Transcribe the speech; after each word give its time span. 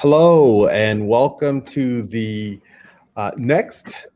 Hello, 0.00 0.68
and 0.68 1.08
welcome 1.08 1.60
to 1.62 2.02
the 2.02 2.60
uh, 3.16 3.32
next 3.36 4.06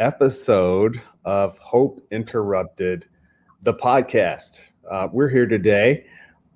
episode 0.00 1.00
of 1.24 1.56
Hope 1.58 2.04
Interrupted, 2.10 3.06
the 3.62 3.72
podcast. 3.72 4.58
Uh, 4.90 5.06
we're 5.12 5.28
here 5.28 5.46
today 5.46 6.06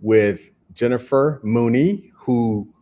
with 0.00 0.50
Jennifer 0.72 1.40
Mooney, 1.44 2.10
who 2.12 2.74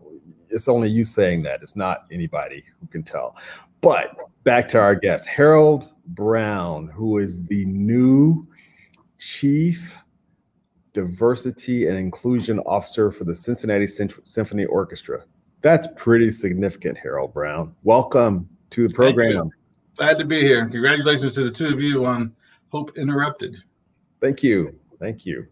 it's 0.49 0.69
only 0.69 0.89
you 0.89 1.05
saying 1.05 1.43
that. 1.43 1.63
It's 1.63 1.77
not 1.77 2.07
anybody 2.11 2.65
who 2.81 2.87
can 2.87 3.03
tell. 3.03 3.37
But 3.85 4.17
back 4.45 4.67
to 4.69 4.81
our 4.81 4.95
guest, 4.95 5.27
Harold 5.27 5.93
Brown, 6.07 6.89
who 6.89 7.19
is 7.19 7.45
the 7.45 7.67
new 7.67 8.43
chief 9.19 9.99
diversity 10.95 11.87
and 11.87 11.99
inclusion 11.99 12.61
officer 12.61 13.13
for 13.13 13.25
the 13.25 13.35
Cincinnati 13.35 13.87
Symphony 13.87 14.65
Orchestra. 14.65 15.25
That's 15.61 15.87
pretty 15.97 16.31
significant, 16.31 16.97
Harold 16.97 17.35
Brown. 17.35 17.75
Welcome 17.83 18.49
to 18.71 18.89
the 18.89 18.95
program. 18.95 19.51
Glad 19.99 20.19
to 20.19 20.25
be 20.25 20.41
here. 20.41 20.67
Congratulations 20.67 21.35
to 21.35 21.45
the 21.45 21.51
two 21.51 21.67
of 21.67 21.79
you 21.79 22.07
on 22.07 22.35
Hope 22.71 22.97
Interrupted. 22.97 23.55
Thank 24.23 24.43
you. 24.43 24.75
Thank 24.99 25.27
you. 25.27 25.47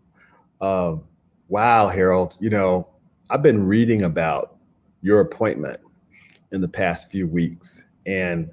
Um, 0.62 1.04
wow, 1.48 1.86
Harold, 1.86 2.36
you 2.40 2.48
know, 2.48 2.88
I've 3.28 3.42
been 3.42 3.62
reading 3.62 4.04
about 4.04 4.56
your 5.02 5.20
appointment 5.20 5.80
in 6.50 6.62
the 6.62 6.68
past 6.68 7.10
few 7.10 7.26
weeks 7.28 7.84
and 8.06 8.50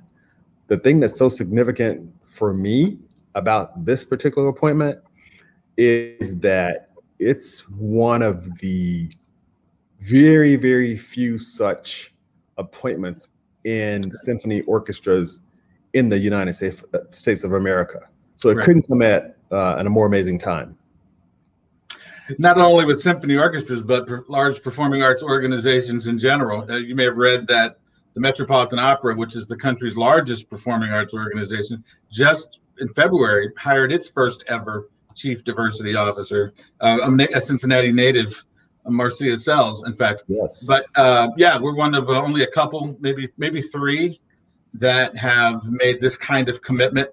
the 0.68 0.78
thing 0.78 1.00
that's 1.00 1.18
so 1.18 1.30
significant 1.30 2.12
for 2.24 2.54
me 2.54 2.98
about 3.36 3.86
this 3.86 4.04
particular 4.06 4.48
appointment 4.48 5.00
is 5.78 6.40
that 6.40 6.90
it's 7.20 7.68
one 7.70 8.22
of 8.22 8.58
the 8.60 9.12
very, 10.00 10.56
very 10.56 10.96
few 10.96 11.38
such 11.38 12.14
appointments 12.58 13.30
in 13.66 14.12
symphony 14.12 14.62
orchestras 14.62 15.40
in 15.94 16.10
the 16.10 16.18
United 16.18 16.54
States, 16.54 16.84
States 17.12 17.44
of 17.44 17.54
America. 17.54 18.00
So 18.36 18.50
it 18.50 18.56
right. 18.56 18.66
couldn't 18.66 18.88
come 18.88 19.02
at 19.02 19.38
uh, 19.52 19.76
a 19.78 19.84
more 19.86 20.06
amazing 20.06 20.40
time. 20.40 20.78
Not 22.38 22.60
only 22.60 22.86
with 22.86 23.02
symphony 23.02 23.36
orchestras, 23.36 23.82
but 23.82 24.08
large 24.30 24.62
performing 24.62 25.02
arts 25.02 25.24
organizations 25.24 26.06
in 26.08 26.20
general. 26.20 26.70
Uh, 26.70 26.78
you 26.78 26.96
may 26.96 27.06
have 27.06 27.18
read 27.18 27.48
that 27.48 27.79
the 28.14 28.20
Metropolitan 28.20 28.80
Opera, 28.80 29.16
which 29.16 29.36
is 29.36 29.48
the 29.48 29.58
country's 29.58 29.96
largest 29.96 30.50
performing 30.50 30.92
arts 30.92 31.14
organization, 31.14 31.84
just 32.12 32.62
in 32.80 32.88
February 32.94 33.52
hired 33.58 33.92
its 33.92 34.10
first 34.10 34.44
ever 34.48 34.90
chief 35.16 35.44
diversity 35.44 35.96
officer, 35.96 36.54
uh, 36.80 37.12
a 37.36 37.42
Cincinnati 37.42 37.92
native, 37.92 38.44
Marcia 38.86 39.38
Sells, 39.38 39.86
in 39.86 39.94
fact. 39.94 40.24
Yes. 40.28 40.66
But 40.66 40.86
uh, 40.96 41.30
yeah, 41.38 41.60
we're 41.60 41.76
one 41.76 41.94
of 41.94 42.10
uh, 42.10 42.22
only 42.22 42.44
a 42.44 42.48
couple, 42.48 42.98
maybe 43.00 43.30
maybe 43.38 43.62
three, 43.62 44.20
that 44.74 45.16
have 45.18 45.64
made 45.68 46.00
this 46.00 46.18
kind 46.18 46.50
of 46.50 46.62
commitment 46.62 47.10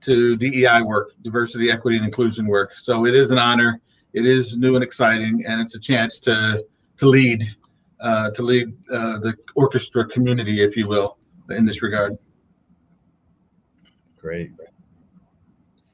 to 0.00 0.36
DEI 0.36 0.82
work, 0.82 1.12
diversity, 1.22 1.70
equity, 1.70 1.96
and 1.96 2.06
inclusion 2.06 2.46
work. 2.46 2.76
So 2.76 3.06
it 3.06 3.14
is 3.14 3.30
an 3.30 3.38
honor. 3.38 3.80
It 4.12 4.26
is 4.26 4.58
new 4.58 4.74
and 4.74 4.82
exciting, 4.82 5.44
and 5.46 5.60
it's 5.60 5.76
a 5.76 5.80
chance 5.80 6.18
to 6.20 6.64
to 6.98 7.06
lead 7.06 7.44
uh, 8.02 8.30
to 8.30 8.42
lead 8.42 8.72
uh, 8.92 9.18
the 9.18 9.34
orchestra 9.56 10.06
community, 10.06 10.62
if 10.62 10.76
you 10.76 10.86
will, 10.86 11.16
in 11.50 11.64
this 11.64 11.82
regard. 11.82 12.16
Great. 14.20 14.50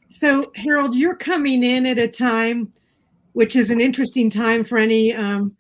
So, 0.09 0.51
Harold, 0.57 0.97
you're 0.97 1.17
coming 1.17 1.63
in 1.63 1.87
at 1.87 1.99
a 1.99 2.09
time 2.09 2.73
which 3.39 3.55
is 3.55 3.71
an 3.71 3.81
interesting 3.81 4.29
time 4.29 4.65
for 4.65 4.79
any 4.79 5.15
um, 5.15 5.57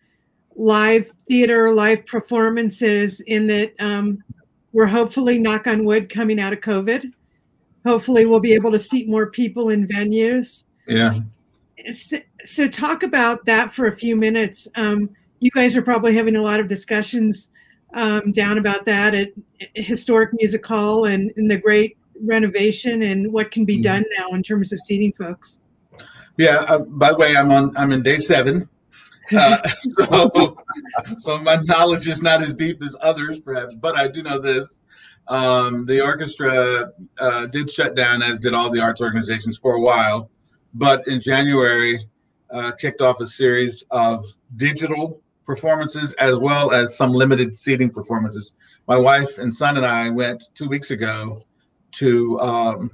live 0.56 1.12
theater, 1.28 1.70
live 1.70 2.04
performances, 2.06 3.20
in 3.20 3.46
that 3.46 3.72
um, 3.78 4.18
we're 4.72 4.84
hopefully, 4.84 5.38
knock 5.38 5.68
on 5.68 5.84
wood, 5.84 6.12
coming 6.12 6.40
out 6.40 6.52
of 6.52 6.58
COVID. 6.58 7.12
Hopefully, 7.86 8.26
we'll 8.26 8.40
be 8.40 8.52
able 8.52 8.72
to 8.72 8.80
seat 8.80 9.08
more 9.08 9.30
people 9.30 9.68
in 9.68 9.86
venues. 9.86 10.64
Yeah. 10.88 11.20
So, 11.92 12.18
so 12.44 12.66
talk 12.66 13.04
about 13.04 13.44
that 13.44 13.72
for 13.72 13.86
a 13.86 13.96
few 13.96 14.16
minutes. 14.16 14.66
Um, 14.74 15.10
you 15.40 15.50
guys 15.50 15.76
are 15.76 15.82
probably 15.82 16.14
having 16.14 16.36
a 16.36 16.42
lot 16.42 16.60
of 16.60 16.68
discussions 16.68 17.50
um, 17.94 18.32
down 18.32 18.58
about 18.58 18.84
that 18.84 19.14
at 19.14 19.28
historic 19.74 20.30
music 20.34 20.64
hall 20.66 21.06
and, 21.06 21.32
and, 21.36 21.50
the 21.50 21.56
great 21.56 21.96
renovation 22.22 23.02
and 23.02 23.32
what 23.32 23.50
can 23.50 23.64
be 23.64 23.76
mm-hmm. 23.76 23.82
done 23.82 24.04
now 24.18 24.28
in 24.34 24.42
terms 24.42 24.72
of 24.72 24.80
seating 24.80 25.12
folks. 25.12 25.60
Yeah. 26.36 26.64
Uh, 26.68 26.80
by 26.80 27.12
the 27.12 27.18
way, 27.18 27.34
I'm 27.36 27.50
on. 27.50 27.76
I'm 27.76 27.92
in 27.92 28.02
day 28.02 28.18
seven. 28.18 28.68
Uh, 29.30 29.62
so, 29.68 30.56
so 31.18 31.36
my 31.40 31.56
knowledge 31.56 32.08
is 32.08 32.22
not 32.22 32.40
as 32.40 32.54
deep 32.54 32.82
as 32.82 32.96
others, 33.02 33.38
perhaps, 33.38 33.74
but 33.74 33.94
I 33.94 34.08
do 34.08 34.22
know 34.22 34.38
this. 34.38 34.80
Um, 35.28 35.84
the 35.84 36.00
orchestra 36.00 36.92
uh, 37.18 37.46
did 37.48 37.70
shut 37.70 37.94
down, 37.94 38.22
as 38.22 38.40
did 38.40 38.54
all 38.54 38.70
the 38.70 38.80
arts 38.80 39.02
organizations 39.02 39.58
for 39.58 39.74
a 39.74 39.80
while. 39.80 40.30
But 40.72 41.06
in 41.06 41.20
January, 41.20 42.08
uh, 42.50 42.72
kicked 42.72 43.02
off 43.02 43.20
a 43.20 43.26
series 43.26 43.84
of 43.90 44.24
digital 44.56 45.20
performances 45.48 46.12
as 46.14 46.36
well 46.36 46.72
as 46.72 46.94
some 46.94 47.10
limited 47.10 47.58
seating 47.58 47.88
performances. 47.88 48.52
My 48.86 48.98
wife 48.98 49.38
and 49.38 49.52
son 49.52 49.78
and 49.78 49.86
I 49.86 50.10
went 50.10 50.44
two 50.54 50.68
weeks 50.68 50.90
ago 50.90 51.42
to 51.92 52.38
um, 52.38 52.90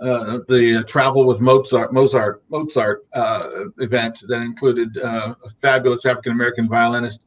uh, 0.00 0.38
the 0.48 0.82
Travel 0.88 1.26
with 1.26 1.42
Mozart 1.42 1.92
Mozart 1.92 2.42
Mozart 2.48 3.06
uh, 3.12 3.50
event 3.80 4.22
that 4.28 4.40
included 4.40 4.96
uh, 4.96 5.34
a 5.44 5.50
fabulous 5.60 6.06
African 6.06 6.32
American 6.32 6.70
violinist 6.70 7.26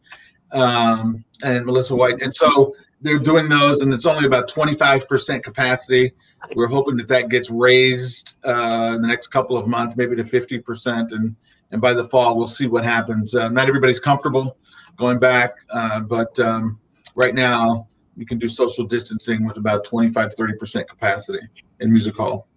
um, 0.52 1.24
and 1.44 1.68
Melissa 1.68 1.96
White. 1.96 2.24
And 2.24 2.34
so 2.34 2.76
they're 3.00 3.20
doing 3.20 3.50
those, 3.50 3.82
and 3.82 3.94
it's 3.94 4.08
only 4.08 4.26
about 4.26 4.50
25% 4.50 5.44
capacity. 5.44 6.14
We're 6.56 6.68
hoping 6.68 6.98
that 6.98 7.08
that 7.10 7.30
gets 7.30 7.52
raised 7.52 8.38
uh, 8.44 8.94
in 8.96 9.04
the 9.04 9.08
next 9.08 9.28
couple 9.28 9.56
of 9.56 9.68
months, 9.68 9.96
maybe 9.96 10.16
to 10.16 10.24
50%, 10.24 11.12
and 11.12 11.36
and 11.70 11.82
by 11.82 11.94
the 11.94 12.08
fall 12.08 12.36
we'll 12.36 12.48
see 12.48 12.66
what 12.68 12.84
happens. 12.84 13.36
Uh, 13.36 13.50
not 13.50 13.68
everybody's 13.68 14.00
comfortable 14.00 14.58
going 14.98 15.20
back. 15.20 15.56
Uh, 15.70 16.02
but 16.02 16.38
um, 16.40 16.80
right 17.16 17.36
now, 17.36 17.88
you 18.16 18.26
can 18.26 18.38
do 18.38 18.48
social 18.48 18.86
distancing 18.86 19.46
with 19.46 19.58
about 19.58 19.84
25 19.86 20.36
to 20.36 20.44
30% 20.44 20.88
capacity 20.88 21.40
in 21.80 21.92
music 21.92 22.16
hall. 22.16 22.48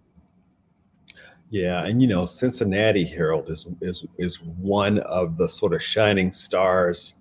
Yeah, 1.49 1.85
and 1.85 2.01
you 2.01 2.07
know, 2.07 2.25
Cincinnati 2.25 3.05
Harold 3.05 3.49
is 3.49 3.67
is 3.79 4.05
is 4.17 4.41
one 4.41 4.99
of 4.99 5.37
the 5.37 5.47
sort 5.47 5.73
of 5.73 5.81
shining 5.81 6.33
stars 6.33 7.15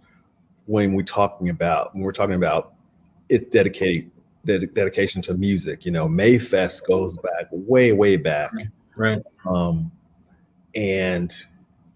when 0.66 0.94
we're 0.94 1.04
talking 1.04 1.50
about 1.50 1.94
when 1.94 2.02
we're 2.02 2.10
talking 2.10 2.34
about 2.34 2.74
its 3.28 3.46
dedicated 3.46 4.10
ded- 4.44 4.74
dedication 4.74 5.22
to 5.22 5.34
music. 5.34 5.84
You 5.84 5.92
know, 5.92 6.08
Mayfest 6.08 6.86
goes 6.88 7.16
back 7.18 7.46
way, 7.52 7.92
way 7.92 8.16
back. 8.16 8.50
Right. 8.96 9.22
Um, 9.46 9.92
and 10.74 11.32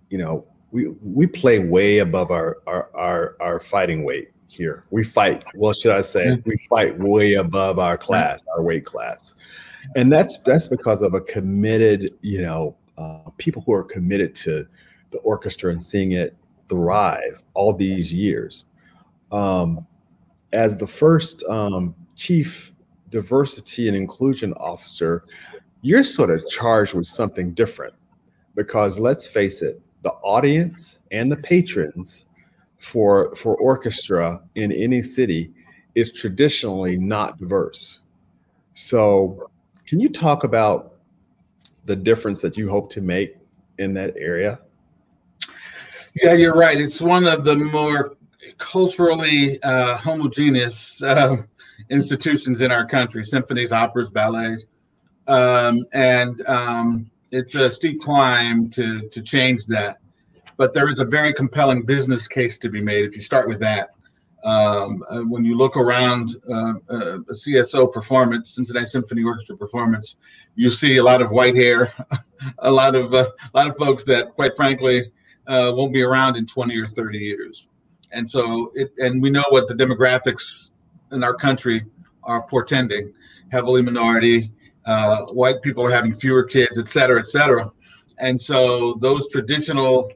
you 0.08 0.18
know, 0.18 0.46
we 0.72 0.88
we 1.02 1.26
play 1.26 1.58
way 1.58 1.98
above 1.98 2.30
our 2.30 2.58
our 2.66 2.90
our, 2.94 3.36
our 3.40 3.60
fighting 3.60 4.04
weight 4.04 4.30
here. 4.48 4.84
We 4.90 5.04
fight. 5.04 5.44
Well, 5.54 5.72
should 5.72 5.92
I 5.92 6.02
say, 6.02 6.40
we 6.44 6.56
fight 6.68 6.98
way 6.98 7.34
above 7.34 7.78
our 7.78 7.96
class, 7.96 8.40
our 8.54 8.62
weight 8.62 8.84
class 8.84 9.34
and 9.96 10.10
that's 10.10 10.38
that's 10.38 10.66
because 10.66 11.02
of 11.02 11.14
a 11.14 11.20
committed 11.20 12.14
you 12.22 12.42
know 12.42 12.76
uh, 12.98 13.30
people 13.38 13.62
who 13.64 13.72
are 13.72 13.84
committed 13.84 14.34
to 14.34 14.66
the 15.10 15.18
orchestra 15.18 15.72
and 15.72 15.84
seeing 15.84 16.12
it 16.12 16.36
thrive 16.68 17.42
all 17.54 17.72
these 17.72 18.12
years 18.12 18.66
um, 19.32 19.86
as 20.52 20.76
the 20.76 20.86
first 20.86 21.42
um, 21.44 21.94
chief 22.16 22.72
diversity 23.10 23.88
and 23.88 23.96
inclusion 23.96 24.52
officer 24.54 25.24
you're 25.82 26.04
sort 26.04 26.30
of 26.30 26.46
charged 26.48 26.94
with 26.94 27.06
something 27.06 27.52
different 27.54 27.94
because 28.54 28.98
let's 28.98 29.26
face 29.26 29.62
it 29.62 29.80
the 30.02 30.10
audience 30.22 31.00
and 31.10 31.30
the 31.30 31.36
patrons 31.36 32.26
for 32.78 33.34
for 33.36 33.56
orchestra 33.56 34.40
in 34.54 34.72
any 34.72 35.02
city 35.02 35.50
is 35.94 36.12
traditionally 36.12 36.98
not 36.98 37.38
diverse 37.38 38.00
so 38.72 39.50
can 39.86 40.00
you 40.00 40.08
talk 40.08 40.44
about 40.44 40.94
the 41.84 41.96
difference 41.96 42.40
that 42.40 42.56
you 42.56 42.68
hope 42.68 42.90
to 42.92 43.00
make 43.00 43.36
in 43.78 43.94
that 43.94 44.14
area? 44.16 44.60
Yeah, 46.14 46.34
you're 46.34 46.54
right. 46.54 46.80
It's 46.80 47.00
one 47.00 47.26
of 47.26 47.44
the 47.44 47.56
more 47.56 48.16
culturally 48.58 49.60
uh, 49.62 49.96
homogeneous 49.96 51.02
uh, 51.02 51.38
institutions 51.90 52.60
in 52.60 52.70
our 52.70 52.86
country 52.86 53.24
symphonies, 53.24 53.72
operas, 53.72 54.10
ballets. 54.10 54.66
Um, 55.26 55.84
and 55.92 56.40
um, 56.46 57.09
it's 57.30 57.54
a 57.54 57.70
steep 57.70 58.00
climb 58.00 58.68
to, 58.70 59.08
to 59.08 59.22
change 59.22 59.66
that. 59.66 59.98
But 60.56 60.74
there 60.74 60.88
is 60.88 61.00
a 61.00 61.04
very 61.04 61.32
compelling 61.32 61.82
business 61.82 62.28
case 62.28 62.58
to 62.58 62.68
be 62.68 62.80
made 62.80 63.06
if 63.06 63.14
you 63.14 63.22
start 63.22 63.48
with 63.48 63.60
that. 63.60 63.90
Um, 64.42 65.04
uh, 65.10 65.20
when 65.20 65.44
you 65.44 65.54
look 65.56 65.76
around 65.76 66.30
uh, 66.48 66.74
uh, 66.88 67.18
a 67.18 67.32
CSO 67.32 67.92
performance, 67.92 68.54
Cincinnati 68.54 68.86
Symphony 68.86 69.22
Orchestra 69.22 69.56
performance, 69.56 70.16
you 70.54 70.70
see 70.70 70.96
a 70.96 71.02
lot 71.02 71.20
of 71.20 71.30
white 71.30 71.54
hair, 71.54 71.92
a 72.58 72.70
lot 72.70 72.94
of 72.94 73.12
uh, 73.12 73.30
a 73.52 73.56
lot 73.56 73.68
of 73.68 73.76
folks 73.76 74.04
that, 74.04 74.34
quite 74.34 74.56
frankly, 74.56 75.12
uh, 75.46 75.72
won't 75.74 75.92
be 75.92 76.02
around 76.02 76.36
in 76.36 76.46
20 76.46 76.76
or 76.78 76.86
30 76.86 77.18
years. 77.18 77.68
And 78.12 78.28
so, 78.28 78.70
it, 78.74 78.92
and 78.98 79.20
we 79.20 79.30
know 79.30 79.44
what 79.50 79.68
the 79.68 79.74
demographics 79.74 80.70
in 81.12 81.22
our 81.22 81.34
country 81.34 81.84
are 82.22 82.42
portending: 82.42 83.12
heavily 83.52 83.82
minority, 83.82 84.50
uh, 84.90 85.26
white 85.26 85.62
people 85.62 85.84
are 85.86 85.90
having 85.90 86.12
fewer 86.12 86.42
kids, 86.42 86.76
et 86.78 86.88
cetera, 86.88 87.18
et 87.18 87.26
cetera. 87.26 87.70
And 88.18 88.40
so, 88.40 88.94
those 89.00 89.28
traditional 89.28 90.10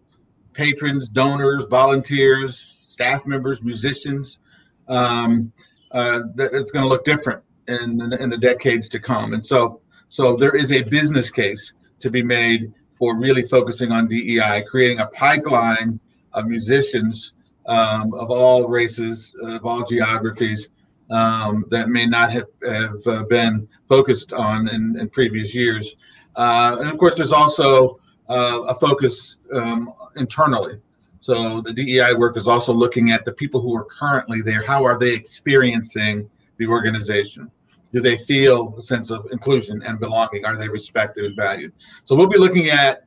patrons, 0.52 1.08
donors, 1.08 1.66
volunteers, 1.66 2.58
staff 2.58 3.24
members, 3.24 3.62
musicians. 3.62 4.40
Um, 4.88 5.52
uh, 5.92 6.22
it's 6.38 6.72
going 6.72 6.84
to 6.84 6.88
look 6.88 7.04
different 7.04 7.42
in, 7.68 8.00
in, 8.02 8.12
in 8.14 8.30
the 8.30 8.36
decades 8.36 8.88
to 8.90 8.98
come. 8.98 9.32
And 9.32 9.46
so, 9.46 9.80
so 10.08 10.34
there 10.34 10.56
is 10.56 10.72
a 10.72 10.82
business 10.82 11.30
case 11.30 11.72
to 12.00 12.10
be 12.10 12.22
made 12.22 12.72
for 12.94 13.16
really 13.16 13.42
focusing 13.42 13.92
on 13.92 14.08
DEI, 14.08 14.64
creating 14.68 14.98
a 14.98 15.06
pipeline 15.06 16.00
of 16.32 16.46
musicians 16.46 17.34
um, 17.66 18.12
of 18.14 18.28
all 18.30 18.68
races, 18.68 19.36
of 19.40 19.64
all 19.64 19.84
geographies 19.84 20.70
um, 21.10 21.64
that 21.70 21.88
may 21.88 22.06
not 22.06 22.32
have, 22.32 22.48
have 22.66 23.06
uh, 23.06 23.22
been 23.24 23.68
focused 23.88 24.32
on 24.32 24.68
in, 24.68 24.98
in 24.98 25.08
previous 25.10 25.54
years. 25.54 25.96
Uh, 26.36 26.76
and 26.80 26.88
of 26.88 26.98
course, 26.98 27.14
there's 27.16 27.32
also 27.32 28.00
uh, 28.28 28.62
a 28.68 28.74
focus 28.74 29.38
um, 29.52 29.92
internally 30.16 30.80
so 31.24 31.62
the 31.62 31.72
DEI 31.72 32.12
work 32.12 32.36
is 32.36 32.46
also 32.46 32.74
looking 32.74 33.10
at 33.10 33.24
the 33.24 33.32
people 33.32 33.58
who 33.58 33.74
are 33.74 33.86
currently 33.86 34.42
there. 34.42 34.62
How 34.62 34.84
are 34.84 34.98
they 34.98 35.14
experiencing 35.14 36.28
the 36.58 36.66
organization? 36.66 37.50
Do 37.94 38.02
they 38.02 38.18
feel 38.18 38.74
a 38.76 38.82
sense 38.82 39.10
of 39.10 39.26
inclusion 39.32 39.82
and 39.86 39.98
belonging? 39.98 40.44
Are 40.44 40.54
they 40.54 40.68
respected 40.68 41.24
and 41.24 41.34
valued? 41.34 41.72
So 42.04 42.14
we'll 42.14 42.28
be 42.28 42.36
looking 42.36 42.68
at 42.68 43.03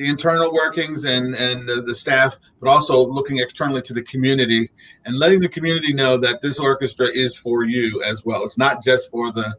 the 0.00 0.08
internal 0.08 0.50
workings 0.50 1.04
and 1.04 1.34
and 1.34 1.68
the, 1.68 1.82
the 1.82 1.94
staff, 1.94 2.38
but 2.58 2.70
also 2.70 3.06
looking 3.06 3.38
externally 3.38 3.82
to 3.82 3.92
the 3.92 4.02
community 4.04 4.70
and 5.04 5.18
letting 5.18 5.40
the 5.40 5.48
community 5.48 5.92
know 5.92 6.16
that 6.16 6.40
this 6.40 6.58
orchestra 6.58 7.06
is 7.06 7.36
for 7.36 7.64
you 7.64 8.02
as 8.02 8.24
well. 8.24 8.42
It's 8.42 8.56
not 8.56 8.82
just 8.82 9.10
for 9.10 9.30
the 9.30 9.54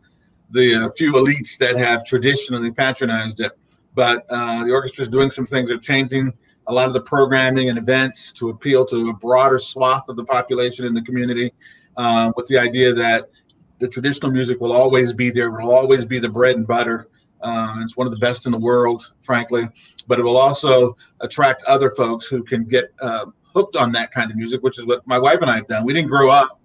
the 0.50 0.86
uh, 0.86 0.90
few 0.98 1.14
elites 1.14 1.60
that 1.60 1.78
have 1.78 2.04
traditionally 2.04 2.72
patronized 2.72 3.40
it, 3.40 3.52
but 3.94 4.26
uh, 4.32 4.64
the 4.64 4.72
orchestra 4.72 5.04
is 5.04 5.10
doing 5.10 5.30
some 5.30 5.46
things 5.46 5.70
that 5.70 5.76
are 5.76 5.88
changing 5.94 6.34
a 6.66 6.74
lot 6.74 6.88
of 6.88 6.94
the 6.94 7.02
programming 7.02 7.70
and 7.70 7.78
events 7.78 8.34
to 8.34 8.50
appeal 8.50 8.84
to 8.86 9.10
a 9.10 9.14
broader 9.14 9.60
swath 9.60 10.10
of 10.10 10.16
the 10.16 10.26
population 10.26 10.86
in 10.88 10.96
the 10.96 11.04
community 11.04 11.54
uh, 11.98 12.32
with 12.36 12.48
the 12.48 12.58
idea 12.58 12.92
that 12.94 13.30
the 13.78 13.88
traditional 13.88 14.32
music 14.32 14.60
will 14.60 14.74
always 14.74 15.14
be 15.14 15.30
there, 15.30 15.52
will 15.52 15.72
always 15.72 16.04
be 16.04 16.18
the 16.18 16.30
bread 16.30 16.56
and 16.56 16.66
butter. 16.66 17.10
Um, 17.44 17.82
it's 17.82 17.98
one 17.98 18.08
of 18.08 18.14
the 18.14 18.20
best 18.20 18.46
in 18.46 18.52
the 18.52 18.60
world, 18.60 19.14
frankly, 19.22 19.68
but 20.08 20.20
it 20.20 20.24
will 20.24 20.38
also 20.38 20.96
attract 21.22 21.64
other 21.64 21.92
folks 21.92 22.28
who 22.28 22.44
can 22.44 22.64
get 22.64 22.86
uh, 23.02 23.26
hooked 23.54 23.76
on 23.76 23.92
that 23.94 24.12
kind 24.12 24.32
of 24.32 24.38
music, 24.38 24.62
which 24.64 24.78
is 24.80 24.86
what 24.86 25.06
my 25.08 25.18
wife 25.18 25.42
and 25.42 25.50
I 25.50 25.56
have 25.56 25.68
done. 25.68 25.86
We 25.86 25.94
didn't 25.94 26.10
grow 26.10 26.30
up 26.30 26.60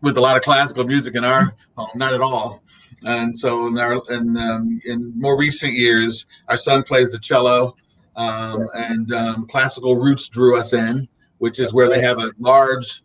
with 0.00 0.16
a 0.16 0.20
lot 0.20 0.36
of 0.36 0.42
classical 0.42 0.84
music 0.84 1.14
in 1.14 1.24
our 1.24 1.54
home, 1.76 1.90
not 1.94 2.12
at 2.12 2.20
all. 2.20 2.62
And 3.04 3.36
so 3.38 3.66
in, 3.66 3.78
our, 3.78 4.00
in, 4.10 4.36
um, 4.36 4.80
in 4.84 5.12
more 5.18 5.38
recent 5.38 5.74
years, 5.74 6.26
our 6.48 6.56
son 6.56 6.82
plays 6.82 7.12
the 7.12 7.18
cello 7.18 7.76
um, 8.16 8.68
and 8.74 9.12
um, 9.12 9.46
classical 9.46 9.96
roots 9.96 10.28
drew 10.28 10.58
us 10.58 10.72
in, 10.72 11.08
which 11.38 11.60
is 11.60 11.72
where 11.72 11.88
they 11.88 12.00
have 12.00 12.18
a 12.18 12.32
large, 12.38 13.02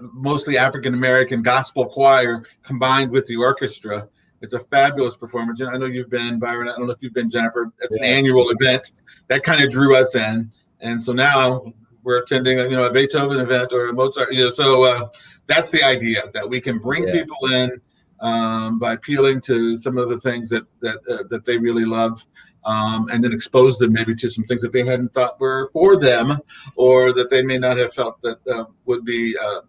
mostly 0.00 0.58
African 0.58 0.94
American 0.94 1.42
gospel 1.42 1.86
choir 1.86 2.44
combined 2.64 3.12
with 3.12 3.26
the 3.26 3.36
orchestra. 3.36 4.08
It's 4.40 4.52
a 4.52 4.60
fabulous 4.60 5.16
performance. 5.16 5.60
I 5.62 5.76
know 5.76 5.86
you've 5.86 6.10
been, 6.10 6.38
Byron. 6.38 6.68
I 6.68 6.76
don't 6.76 6.86
know 6.86 6.92
if 6.92 7.02
you've 7.02 7.14
been, 7.14 7.30
Jennifer. 7.30 7.72
It's 7.80 7.96
yeah. 7.98 8.06
an 8.06 8.16
annual 8.16 8.50
event 8.50 8.92
that 9.28 9.42
kind 9.42 9.64
of 9.64 9.70
drew 9.70 9.96
us 9.96 10.14
in, 10.14 10.50
and 10.80 11.04
so 11.04 11.12
now 11.12 11.72
we're 12.02 12.22
attending, 12.22 12.58
you 12.58 12.70
know, 12.70 12.84
a 12.84 12.92
Beethoven 12.92 13.40
event 13.40 13.72
or 13.72 13.88
a 13.88 13.92
Mozart. 13.92 14.32
You 14.32 14.44
know, 14.44 14.50
so 14.50 14.84
uh, 14.84 15.08
that's 15.46 15.70
the 15.70 15.82
idea 15.82 16.22
that 16.34 16.48
we 16.48 16.60
can 16.60 16.78
bring 16.78 17.06
yeah. 17.06 17.14
people 17.14 17.52
in 17.52 17.80
um, 18.20 18.78
by 18.78 18.92
appealing 18.92 19.40
to 19.42 19.76
some 19.76 19.98
of 19.98 20.08
the 20.08 20.18
things 20.20 20.50
that 20.50 20.64
that 20.80 20.98
uh, 21.08 21.24
that 21.30 21.44
they 21.44 21.58
really 21.58 21.84
love 21.84 22.24
um, 22.64 23.08
and 23.12 23.22
then 23.22 23.32
expose 23.32 23.78
them 23.78 23.92
maybe 23.92 24.14
to 24.14 24.28
some 24.28 24.44
things 24.44 24.62
that 24.62 24.72
they 24.72 24.84
hadn't 24.84 25.14
thought 25.14 25.40
were 25.40 25.70
for 25.72 25.96
them 25.96 26.38
or 26.74 27.12
that 27.12 27.30
they 27.30 27.42
may 27.42 27.58
not 27.58 27.76
have 27.76 27.94
felt 27.94 28.20
that 28.22 28.38
uh, 28.48 28.64
would 28.84 29.04
be 29.04 29.36
uh, 29.38 29.60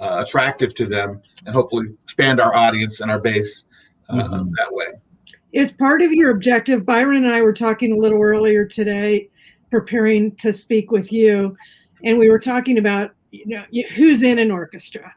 uh, 0.00 0.22
attractive 0.24 0.74
to 0.74 0.86
them 0.86 1.20
and 1.44 1.54
hopefully 1.54 1.88
expand 2.04 2.40
our 2.40 2.54
audience 2.54 3.00
and 3.00 3.10
our 3.10 3.18
base 3.18 3.66
mm-hmm. 4.10 4.50
that 4.56 4.72
way. 4.72 4.86
Is 5.52 5.72
part 5.72 6.02
of 6.02 6.12
your 6.12 6.30
objective, 6.30 6.84
Byron 6.84 7.24
and 7.24 7.32
I 7.32 7.40
were 7.40 7.54
talking 7.54 7.92
a 7.92 7.96
little 7.96 8.20
earlier 8.20 8.66
today, 8.66 9.28
preparing 9.70 10.34
to 10.36 10.52
speak 10.52 10.90
with 10.90 11.12
you, 11.12 11.56
and 12.04 12.18
we 12.18 12.28
were 12.28 12.38
talking 12.38 12.78
about 12.78 13.12
you 13.30 13.46
know 13.46 13.64
who's 13.94 14.22
in 14.22 14.38
an 14.38 14.50
orchestra, 14.50 15.14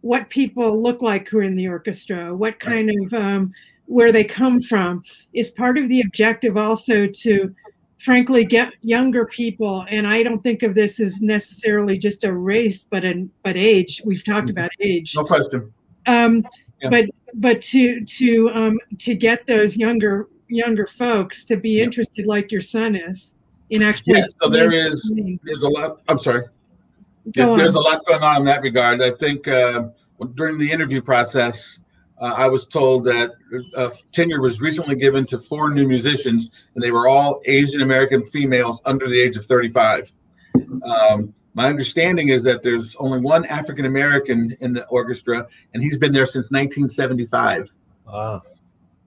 what 0.00 0.28
people 0.30 0.80
look 0.80 1.02
like 1.02 1.28
who 1.28 1.38
are 1.38 1.42
in 1.42 1.56
the 1.56 1.68
orchestra, 1.68 2.34
what 2.34 2.60
kind 2.60 2.88
right. 2.88 3.06
of 3.06 3.14
um, 3.14 3.52
where 3.86 4.12
they 4.12 4.24
come 4.24 4.60
from 4.60 5.02
is 5.32 5.50
part 5.50 5.78
of 5.78 5.88
the 5.88 6.00
objective 6.00 6.56
also 6.56 7.06
to 7.06 7.54
frankly 7.98 8.44
get 8.44 8.72
younger 8.82 9.24
people 9.26 9.86
and 9.88 10.06
i 10.06 10.22
don't 10.22 10.42
think 10.42 10.62
of 10.62 10.74
this 10.74 11.00
as 11.00 11.22
necessarily 11.22 11.96
just 11.96 12.24
a 12.24 12.32
race 12.32 12.84
but 12.84 13.04
an 13.04 13.30
but 13.42 13.56
age 13.56 14.02
we've 14.04 14.24
talked 14.24 14.48
mm-hmm. 14.48 14.58
about 14.58 14.70
age 14.80 15.14
no 15.16 15.24
question 15.24 15.72
um, 16.06 16.44
yeah. 16.82 16.90
but 16.90 17.06
but 17.34 17.62
to 17.62 18.04
to 18.04 18.50
um, 18.52 18.78
to 18.98 19.14
get 19.14 19.46
those 19.46 19.76
younger 19.76 20.28
younger 20.48 20.86
folks 20.86 21.44
to 21.44 21.56
be 21.56 21.80
interested 21.80 22.26
like 22.26 22.52
your 22.52 22.60
son 22.60 22.94
is 22.94 23.34
in 23.70 23.82
actually 23.82 24.18
yeah, 24.18 24.24
so 24.40 24.48
there 24.48 24.70
is 24.70 25.12
there's 25.42 25.62
a 25.62 25.68
lot 25.68 26.00
i'm 26.08 26.18
sorry. 26.18 26.44
There's 27.26 27.74
a 27.74 27.80
lot 27.80 28.04
going 28.04 28.22
on 28.22 28.36
in 28.38 28.44
that 28.44 28.60
regard. 28.60 29.00
I 29.00 29.10
think 29.12 29.48
uh, 29.48 29.88
during 30.34 30.58
the 30.58 30.70
interview 30.70 31.00
process 31.00 31.80
uh, 32.20 32.34
I 32.36 32.48
was 32.48 32.66
told 32.66 33.04
that 33.04 33.32
uh, 33.76 33.90
tenure 34.12 34.40
was 34.40 34.60
recently 34.60 34.94
given 34.94 35.26
to 35.26 35.38
four 35.38 35.70
new 35.70 35.86
musicians, 35.86 36.50
and 36.74 36.82
they 36.82 36.90
were 36.90 37.08
all 37.08 37.40
Asian 37.44 37.82
American 37.82 38.24
females 38.26 38.80
under 38.84 39.08
the 39.08 39.20
age 39.20 39.36
of 39.36 39.44
35. 39.44 40.12
Um, 40.82 41.34
my 41.54 41.68
understanding 41.68 42.28
is 42.28 42.42
that 42.42 42.62
there's 42.62 42.96
only 42.96 43.20
one 43.20 43.44
African 43.46 43.86
American 43.86 44.56
in 44.60 44.72
the 44.72 44.86
orchestra, 44.88 45.46
and 45.72 45.82
he's 45.82 45.98
been 45.98 46.12
there 46.12 46.26
since 46.26 46.50
1975. 46.50 47.72
Wow. 48.06 48.42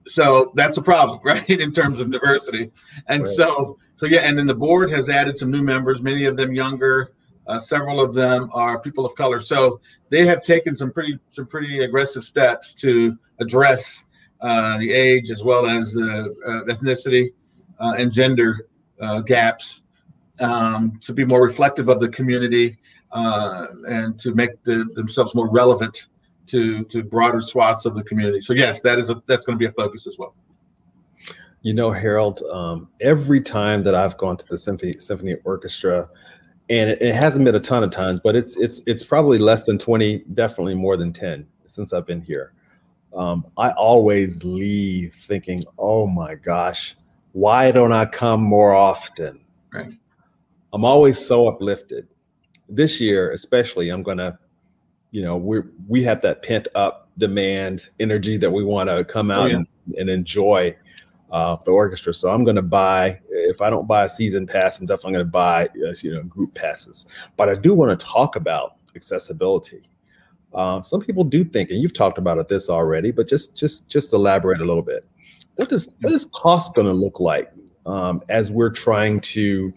so 0.06 0.50
that's 0.54 0.76
a 0.76 0.82
problem, 0.82 1.20
right, 1.24 1.48
in 1.48 1.70
terms 1.70 2.00
of 2.00 2.10
diversity. 2.10 2.72
And 3.06 3.22
right. 3.22 3.30
so, 3.30 3.78
so 3.94 4.06
yeah, 4.06 4.20
and 4.20 4.36
then 4.38 4.46
the 4.46 4.54
board 4.54 4.90
has 4.90 5.08
added 5.08 5.36
some 5.36 5.50
new 5.50 5.62
members, 5.62 6.02
many 6.02 6.24
of 6.24 6.36
them 6.36 6.52
younger. 6.52 7.12
Uh, 7.46 7.58
several 7.58 8.00
of 8.00 8.12
them 8.12 8.50
are 8.52 8.78
people 8.80 9.06
of 9.06 9.14
color. 9.14 9.40
So 9.40 9.80
they 10.10 10.26
have 10.26 10.42
taken 10.42 10.74
some 10.74 10.90
pretty 10.90 11.18
some 11.30 11.46
pretty 11.46 11.82
aggressive 11.82 12.24
steps 12.24 12.74
to 12.76 13.16
address 13.40 14.04
uh, 14.40 14.78
the 14.78 14.92
age 14.92 15.30
as 15.30 15.42
well 15.44 15.66
as 15.66 15.92
the 15.92 16.34
uh, 16.46 16.64
ethnicity 16.64 17.32
uh, 17.78 17.94
and 17.96 18.12
gender 18.12 18.68
uh, 19.00 19.20
gaps 19.20 19.82
um, 20.40 20.98
to 21.00 21.12
be 21.12 21.24
more 21.24 21.42
reflective 21.42 21.88
of 21.88 22.00
the 22.00 22.08
community 22.08 22.78
uh, 23.12 23.66
and 23.88 24.18
to 24.18 24.34
make 24.34 24.62
the, 24.64 24.88
themselves 24.94 25.34
more 25.34 25.50
relevant 25.50 26.08
to 26.46 26.84
to 26.84 27.02
broader 27.02 27.40
swaths 27.40 27.86
of 27.86 27.94
the 27.94 28.02
community. 28.04 28.40
So 28.40 28.52
yes, 28.52 28.80
that 28.82 28.98
is 28.98 29.10
a 29.10 29.22
that's 29.26 29.46
going 29.46 29.58
to 29.58 29.60
be 29.60 29.66
a 29.66 29.72
focus 29.72 30.06
as 30.06 30.18
well. 30.18 30.34
You 31.62 31.74
know, 31.74 31.90
Harold, 31.90 32.42
um, 32.50 32.88
every 33.00 33.40
time 33.40 33.82
that 33.82 33.94
I've 33.94 34.16
gone 34.16 34.36
to 34.36 34.46
the 34.48 34.56
symphony 34.56 34.94
symphony 34.98 35.36
orchestra, 35.44 36.08
and 36.70 36.90
it, 36.90 37.02
it, 37.02 37.14
hasn't 37.14 37.44
been 37.44 37.54
a 37.54 37.60
ton 37.60 37.84
of 37.84 37.90
times, 37.90 38.20
but 38.20 38.36
it's 38.36 38.56
it's 38.56 38.80
it's 38.86 39.02
probably 39.02 39.38
less 39.38 39.64
than 39.64 39.78
twenty, 39.78 40.24
definitely 40.34 40.74
more 40.74 40.96
than 40.96 41.12
ten 41.12 41.46
since 41.66 41.92
I've 41.92 42.06
been 42.06 42.22
here. 42.22 42.52
Um, 43.14 43.46
I 43.56 43.70
always 43.72 44.44
leave 44.44 45.14
thinking, 45.14 45.64
"Oh 45.78 46.06
my 46.06 46.34
gosh, 46.34 46.96
why 47.32 47.70
don't 47.72 47.92
I 47.92 48.06
come 48.06 48.42
more 48.42 48.74
often?" 48.74 49.44
Right. 49.72 49.92
I'm 50.72 50.84
always 50.84 51.24
so 51.24 51.48
uplifted. 51.48 52.08
This 52.68 53.00
year, 53.00 53.32
especially, 53.32 53.90
I'm 53.90 54.02
gonna 54.02 54.38
you 55.10 55.22
know 55.22 55.36
we 55.36 55.60
we 55.86 56.02
have 56.02 56.20
that 56.22 56.42
pent 56.42 56.68
up 56.74 57.08
demand 57.18 57.88
energy 57.98 58.36
that 58.36 58.50
we 58.50 58.64
want 58.64 58.88
to 58.88 59.04
come 59.04 59.30
out 59.30 59.46
oh, 59.46 59.46
yeah. 59.46 59.56
and, 59.56 59.66
and, 59.96 60.10
enjoy 60.10 60.76
uh, 61.32 61.56
the 61.64 61.70
orchestra. 61.72 62.14
So 62.14 62.30
I'm 62.30 62.44
going 62.44 62.56
to 62.56 62.62
buy. 62.62 63.18
If 63.30 63.60
I 63.60 63.70
don't 63.70 63.88
buy 63.88 64.04
a 64.04 64.08
season 64.08 64.46
pass, 64.46 64.78
I'm 64.78 64.86
definitely 64.86 65.14
going 65.14 65.26
to 65.26 65.30
buy 65.30 65.68
you 65.74 66.14
know 66.14 66.22
group 66.24 66.54
passes. 66.54 67.06
But 67.36 67.48
I 67.48 67.54
do 67.54 67.74
want 67.74 67.98
to 67.98 68.06
talk 68.06 68.36
about 68.36 68.76
accessibility. 68.94 69.82
Uh, 70.54 70.80
some 70.80 71.00
people 71.00 71.24
do 71.24 71.44
think, 71.44 71.70
and 71.70 71.80
you've 71.80 71.92
talked 71.92 72.18
about 72.18 72.38
it 72.38 72.48
this 72.48 72.68
already, 72.68 73.10
but 73.10 73.28
just 73.28 73.56
just 73.56 73.88
just 73.88 74.12
elaborate 74.12 74.60
a 74.60 74.64
little 74.64 74.82
bit. 74.82 75.06
What 75.56 75.70
does 75.70 75.88
what 76.00 76.12
is 76.12 76.26
cost 76.26 76.74
going 76.74 76.86
to 76.86 76.92
look 76.92 77.18
like 77.18 77.52
um, 77.88 78.22
as 78.28 78.50
we're 78.50 78.70
trying 78.70 79.20
to, 79.20 79.72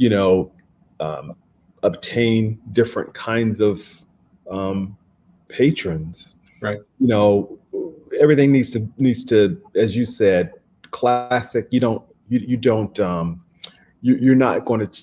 you 0.00 0.08
know, 0.08 0.50
um, 0.98 1.36
obtain 1.82 2.58
different 2.72 3.12
kinds 3.12 3.60
of 3.60 4.02
um, 4.50 4.96
patrons. 5.48 6.36
Right. 6.62 6.78
You 6.98 7.06
know, 7.06 7.58
everything 8.18 8.50
needs 8.50 8.70
to 8.70 8.90
needs 8.96 9.24
to, 9.26 9.60
as 9.74 9.94
you 9.94 10.06
said, 10.06 10.52
classic. 10.90 11.68
You 11.70 11.80
don't 11.80 12.02
you 12.28 12.40
you 12.40 12.56
don't 12.56 12.98
um, 12.98 13.44
you, 14.00 14.16
you're 14.16 14.34
not 14.34 14.64
going 14.64 14.86
to. 14.86 15.02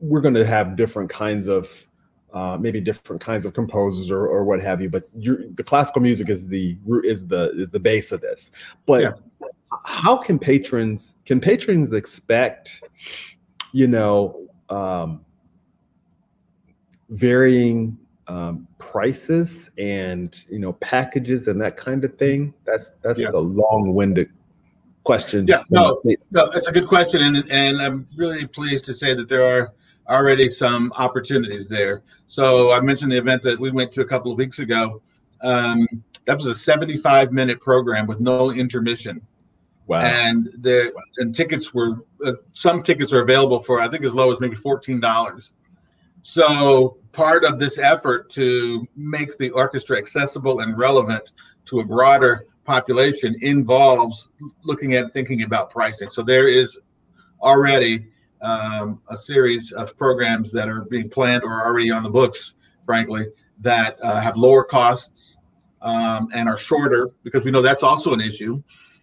We're 0.00 0.20
going 0.20 0.34
to 0.34 0.44
have 0.44 0.74
different 0.74 1.08
kinds 1.08 1.46
of 1.46 1.86
uh, 2.34 2.58
maybe 2.60 2.80
different 2.80 3.22
kinds 3.22 3.44
of 3.44 3.54
composers 3.54 4.10
or, 4.10 4.26
or 4.26 4.44
what 4.44 4.60
have 4.60 4.82
you. 4.82 4.90
But 4.90 5.04
the 5.14 5.64
classical 5.64 6.02
music 6.02 6.28
is 6.28 6.48
the 6.48 6.76
root 6.84 7.04
is 7.04 7.28
the 7.28 7.52
is 7.52 7.70
the 7.70 7.80
base 7.80 8.10
of 8.10 8.20
this. 8.22 8.50
But 8.86 9.02
yeah. 9.02 9.12
how 9.84 10.16
can 10.16 10.36
patrons 10.36 11.14
can 11.24 11.40
patrons 11.40 11.92
expect, 11.92 12.82
you 13.76 13.86
know, 13.86 14.48
um, 14.70 15.20
varying 17.10 17.98
um, 18.26 18.66
prices 18.78 19.70
and 19.76 20.44
you 20.48 20.58
know 20.58 20.72
packages 20.72 21.46
and 21.46 21.60
that 21.60 21.76
kind 21.76 22.02
of 22.02 22.16
thing? 22.16 22.54
That's 22.64 22.92
that's 23.02 23.20
yeah. 23.20 23.30
the 23.30 23.40
long-winded 23.40 24.30
question. 25.04 25.46
Yeah, 25.46 25.62
no, 25.70 26.00
no, 26.30 26.50
that's 26.54 26.68
a 26.68 26.72
good 26.72 26.88
question, 26.88 27.20
and 27.20 27.44
and 27.50 27.82
I'm 27.82 28.08
really 28.16 28.46
pleased 28.46 28.86
to 28.86 28.94
say 28.94 29.12
that 29.12 29.28
there 29.28 29.44
are 29.44 29.74
already 30.08 30.48
some 30.48 30.90
opportunities 30.96 31.68
there. 31.68 32.02
So 32.26 32.72
I 32.72 32.80
mentioned 32.80 33.12
the 33.12 33.18
event 33.18 33.42
that 33.42 33.60
we 33.60 33.70
went 33.70 33.92
to 33.92 34.00
a 34.00 34.06
couple 34.06 34.32
of 34.32 34.38
weeks 34.38 34.58
ago. 34.58 35.02
Um, 35.42 35.86
that 36.24 36.38
was 36.38 36.46
a 36.46 36.54
75 36.54 37.30
minute 37.30 37.60
program 37.60 38.06
with 38.06 38.20
no 38.20 38.52
intermission. 38.52 39.20
Wow. 39.86 40.00
And 40.00 40.46
the 40.58 40.92
and 41.18 41.34
tickets 41.34 41.72
were 41.72 42.04
uh, 42.24 42.32
some 42.52 42.82
tickets 42.82 43.12
are 43.12 43.22
available 43.22 43.60
for 43.60 43.80
I 43.80 43.88
think 43.88 44.04
as 44.04 44.14
low 44.14 44.32
as 44.32 44.40
maybe 44.40 44.56
fourteen 44.56 44.98
dollars. 45.00 45.52
So 46.22 46.98
part 47.12 47.44
of 47.44 47.58
this 47.58 47.78
effort 47.78 48.28
to 48.30 48.84
make 48.96 49.38
the 49.38 49.50
orchestra 49.50 49.96
accessible 49.96 50.60
and 50.60 50.76
relevant 50.76 51.32
to 51.66 51.80
a 51.80 51.84
broader 51.84 52.46
population 52.64 53.36
involves 53.42 54.30
looking 54.64 54.94
at 54.94 55.12
thinking 55.12 55.44
about 55.44 55.70
pricing. 55.70 56.10
So 56.10 56.22
there 56.22 56.48
is 56.48 56.80
already 57.40 58.08
um, 58.42 59.00
a 59.08 59.16
series 59.16 59.70
of 59.72 59.96
programs 59.96 60.50
that 60.52 60.68
are 60.68 60.82
being 60.82 61.08
planned 61.08 61.44
or 61.44 61.64
already 61.64 61.92
on 61.92 62.02
the 62.02 62.10
books, 62.10 62.56
frankly, 62.84 63.28
that 63.60 63.98
uh, 64.02 64.20
have 64.20 64.36
lower 64.36 64.64
costs 64.64 65.36
um, 65.80 66.28
and 66.34 66.48
are 66.48 66.58
shorter 66.58 67.10
because 67.22 67.44
we 67.44 67.52
know 67.52 67.62
that's 67.62 67.84
also 67.84 68.12
an 68.12 68.20
issue. 68.20 68.60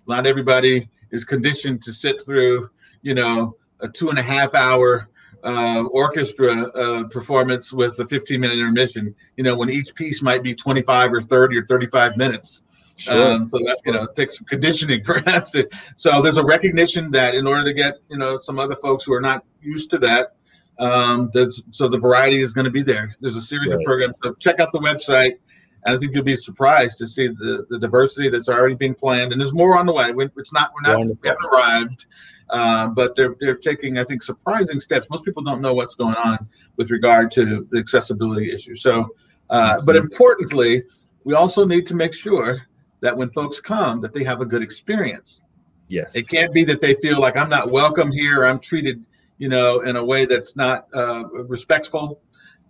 Not 0.08 0.26
everybody 0.26 0.88
is 1.12 1.26
conditioned 1.26 1.82
to 1.84 1.94
sit 1.94 2.22
through, 2.26 2.70
you 3.02 3.14
know, 3.14 3.56
a 3.80 3.88
two 3.88 4.10
and 4.10 4.20
a 4.20 4.22
half 4.22 4.56
hour 4.56 5.10
uh, 5.44 5.84
orchestra 5.92 6.68
uh, 6.70 7.04
performance 7.10 7.74
with 7.74 8.00
a 8.00 8.08
15 8.08 8.40
minute 8.40 8.58
intermission, 8.58 9.14
you 9.38 9.44
know, 9.44 9.56
when 9.56 9.70
each 9.70 9.94
piece 9.96 10.22
might 10.22 10.42
be 10.42 10.56
25 10.56 11.14
or 11.14 11.22
30 11.22 11.58
or 11.58 11.66
35 11.66 12.18
minutes. 12.18 12.64
Sure. 12.96 13.34
Um, 13.34 13.46
so 13.46 13.58
that 13.58 13.80
you 13.86 13.92
know 13.92 14.06
takes 14.06 14.38
some 14.38 14.46
conditioning 14.46 15.04
perhaps. 15.04 15.50
To, 15.52 15.68
so 15.96 16.22
there's 16.22 16.38
a 16.38 16.44
recognition 16.44 17.10
that 17.12 17.34
in 17.34 17.48
order 17.48 17.64
to 17.64 17.74
get 17.74 17.96
you 18.08 18.18
know 18.18 18.38
some 18.38 18.60
other 18.60 18.76
folks 18.76 19.04
who 19.04 19.14
are 19.14 19.22
not 19.22 19.44
used 19.62 19.90
to 19.92 19.98
that, 19.98 20.36
um, 20.78 21.32
so 21.72 21.88
the 21.88 21.98
variety 21.98 22.42
is 22.42 22.54
going 22.54 22.66
to 22.66 22.72
be 22.72 22.84
there. 22.84 23.16
There's 23.20 23.36
a 23.36 23.42
series 23.42 23.72
right. 23.72 23.80
of 23.80 23.86
programs. 23.86 24.18
So 24.22 24.34
check 24.36 24.60
out 24.60 24.72
the 24.72 24.80
website, 24.80 25.38
I 25.86 25.98
think 25.98 26.14
you'll 26.14 26.24
be 26.24 26.36
surprised 26.36 26.98
to 27.00 27.08
see 27.08 27.28
the, 27.28 27.66
the 27.70 27.80
diversity 27.80 28.30
that's 28.30 28.50
already 28.50 28.76
being 28.76 28.96
planned. 28.96 29.32
And 29.32 29.42
there's 29.42 29.54
more 29.54 29.78
on 29.78 29.86
the 29.86 29.94
way. 29.94 30.12
It's 30.38 30.54
not 30.54 30.72
we're 30.74 30.90
not 30.90 30.98
Wonderful. 30.98 31.20
we 31.22 31.30
haven't 31.30 31.46
arrived, 31.46 32.06
uh, 32.50 32.88
but 32.88 33.16
they're 33.16 33.36
they're 33.40 33.56
taking 33.56 33.98
I 33.98 34.04
think 34.04 34.24
surprising 34.24 34.80
steps. 34.80 35.10
Most 35.10 35.26
people 35.26 35.44
don't 35.44 35.62
know 35.62 35.74
what's 35.74 35.96
going 35.96 36.16
on 36.16 36.48
with 36.78 36.92
regard 36.92 37.32
to 37.32 37.68
the 37.70 37.80
accessibility 37.80 38.54
issue. 38.54 38.76
So, 38.76 39.14
uh, 39.50 39.82
but 39.82 39.96
importantly, 39.96 40.84
we 41.24 41.34
also 41.34 41.66
need 41.66 41.86
to 41.88 41.96
make 41.96 42.14
sure 42.14 42.62
that 43.02 43.16
when 43.16 43.30
folks 43.32 43.60
come, 43.60 44.00
that 44.02 44.14
they 44.14 44.24
have 44.24 44.42
a 44.42 44.46
good 44.46 44.62
experience. 44.62 45.42
Yes, 45.90 46.16
it 46.16 46.28
can't 46.30 46.54
be 46.54 46.64
that 46.66 46.82
they 46.82 46.96
feel 46.96 47.20
like 47.20 47.36
I'm 47.36 47.50
not 47.50 47.70
welcome 47.70 48.12
here. 48.12 48.46
I'm 48.46 48.60
treated, 48.60 49.06
you 49.38 49.50
know, 49.50 49.82
in 49.82 49.98
a 49.98 50.04
way 50.04 50.26
that's 50.26 50.56
not 50.56 50.88
uh, 50.94 51.26
respectful. 51.48 52.22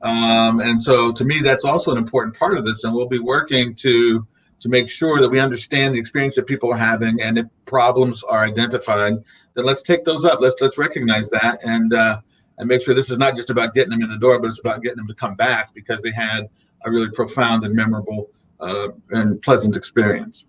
Um, 0.04 0.60
and 0.60 0.80
so, 0.80 1.12
to 1.12 1.26
me, 1.26 1.40
that's 1.40 1.66
also 1.66 1.92
an 1.92 1.98
important 1.98 2.38
part 2.38 2.58
of 2.58 2.66
this. 2.66 2.84
And 2.84 2.94
we'll 2.94 3.08
be 3.08 3.20
working 3.20 3.74
to 3.76 4.28
to 4.60 4.70
make 4.70 4.90
sure 4.90 5.20
that 5.20 5.30
we 5.30 5.40
understand 5.40 5.94
the 5.94 6.00
experience 6.00 6.36
that 6.36 6.48
people 6.48 6.72
are 6.72 6.78
having, 6.78 7.22
and 7.22 7.38
if 7.38 7.48
problems 7.66 8.24
are 8.24 8.46
identified, 8.46 9.16
then 9.56 9.66
let's 9.66 9.82
take 9.82 10.06
those 10.06 10.26
up. 10.26 10.40
Let's 10.42 10.56
let's 10.62 10.78
recognize 10.78 11.30
that 11.32 11.60
and 11.64 11.94
uh, 11.94 12.20
and 12.58 12.68
make 12.68 12.82
sure 12.82 12.94
this 12.94 13.10
is 13.10 13.18
not 13.18 13.36
just 13.36 13.50
about 13.50 13.74
getting 13.74 13.92
them 13.92 14.02
in 14.02 14.10
the 14.10 14.18
door, 14.18 14.40
but 14.40 14.48
it's 14.48 14.60
about 14.60 14.84
getting 14.84 14.98
them 14.98 15.08
to 15.08 15.16
come 15.16 15.36
back 15.36 15.74
because 15.74 16.02
they 16.02 16.12
had 16.12 16.50
a 16.86 16.92
really 16.92 17.10
profound 17.12 17.64
and 17.64 17.74
memorable 17.74 18.30
uh, 18.60 18.90
and 19.12 19.42
pleasant 19.42 19.76
experience. 19.76 20.46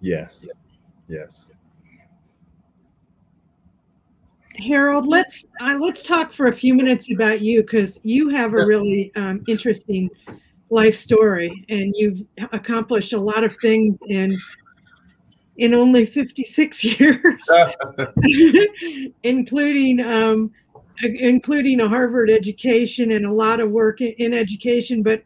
Yes, 0.00 0.48
yes. 1.08 1.50
Harold, 4.56 5.06
let's 5.06 5.44
uh, 5.60 5.78
let's 5.80 6.02
talk 6.02 6.32
for 6.32 6.46
a 6.46 6.52
few 6.52 6.74
minutes 6.74 7.10
about 7.10 7.40
you 7.40 7.62
because 7.62 8.00
you 8.02 8.28
have 8.30 8.52
a 8.52 8.66
really 8.66 9.12
um, 9.16 9.42
interesting 9.48 10.10
life 10.70 10.96
story, 10.96 11.64
and 11.68 11.94
you've 11.96 12.22
accomplished 12.52 13.12
a 13.12 13.20
lot 13.20 13.44
of 13.44 13.56
things 13.58 14.00
in 14.08 14.36
in 15.56 15.74
only 15.74 16.06
56 16.06 16.84
years, 17.00 17.48
including 19.22 20.00
um, 20.00 20.50
including 21.02 21.80
a 21.80 21.88
Harvard 21.88 22.30
education 22.30 23.12
and 23.12 23.24
a 23.24 23.32
lot 23.32 23.60
of 23.60 23.70
work 23.70 24.00
in 24.00 24.34
education. 24.34 25.02
But 25.02 25.22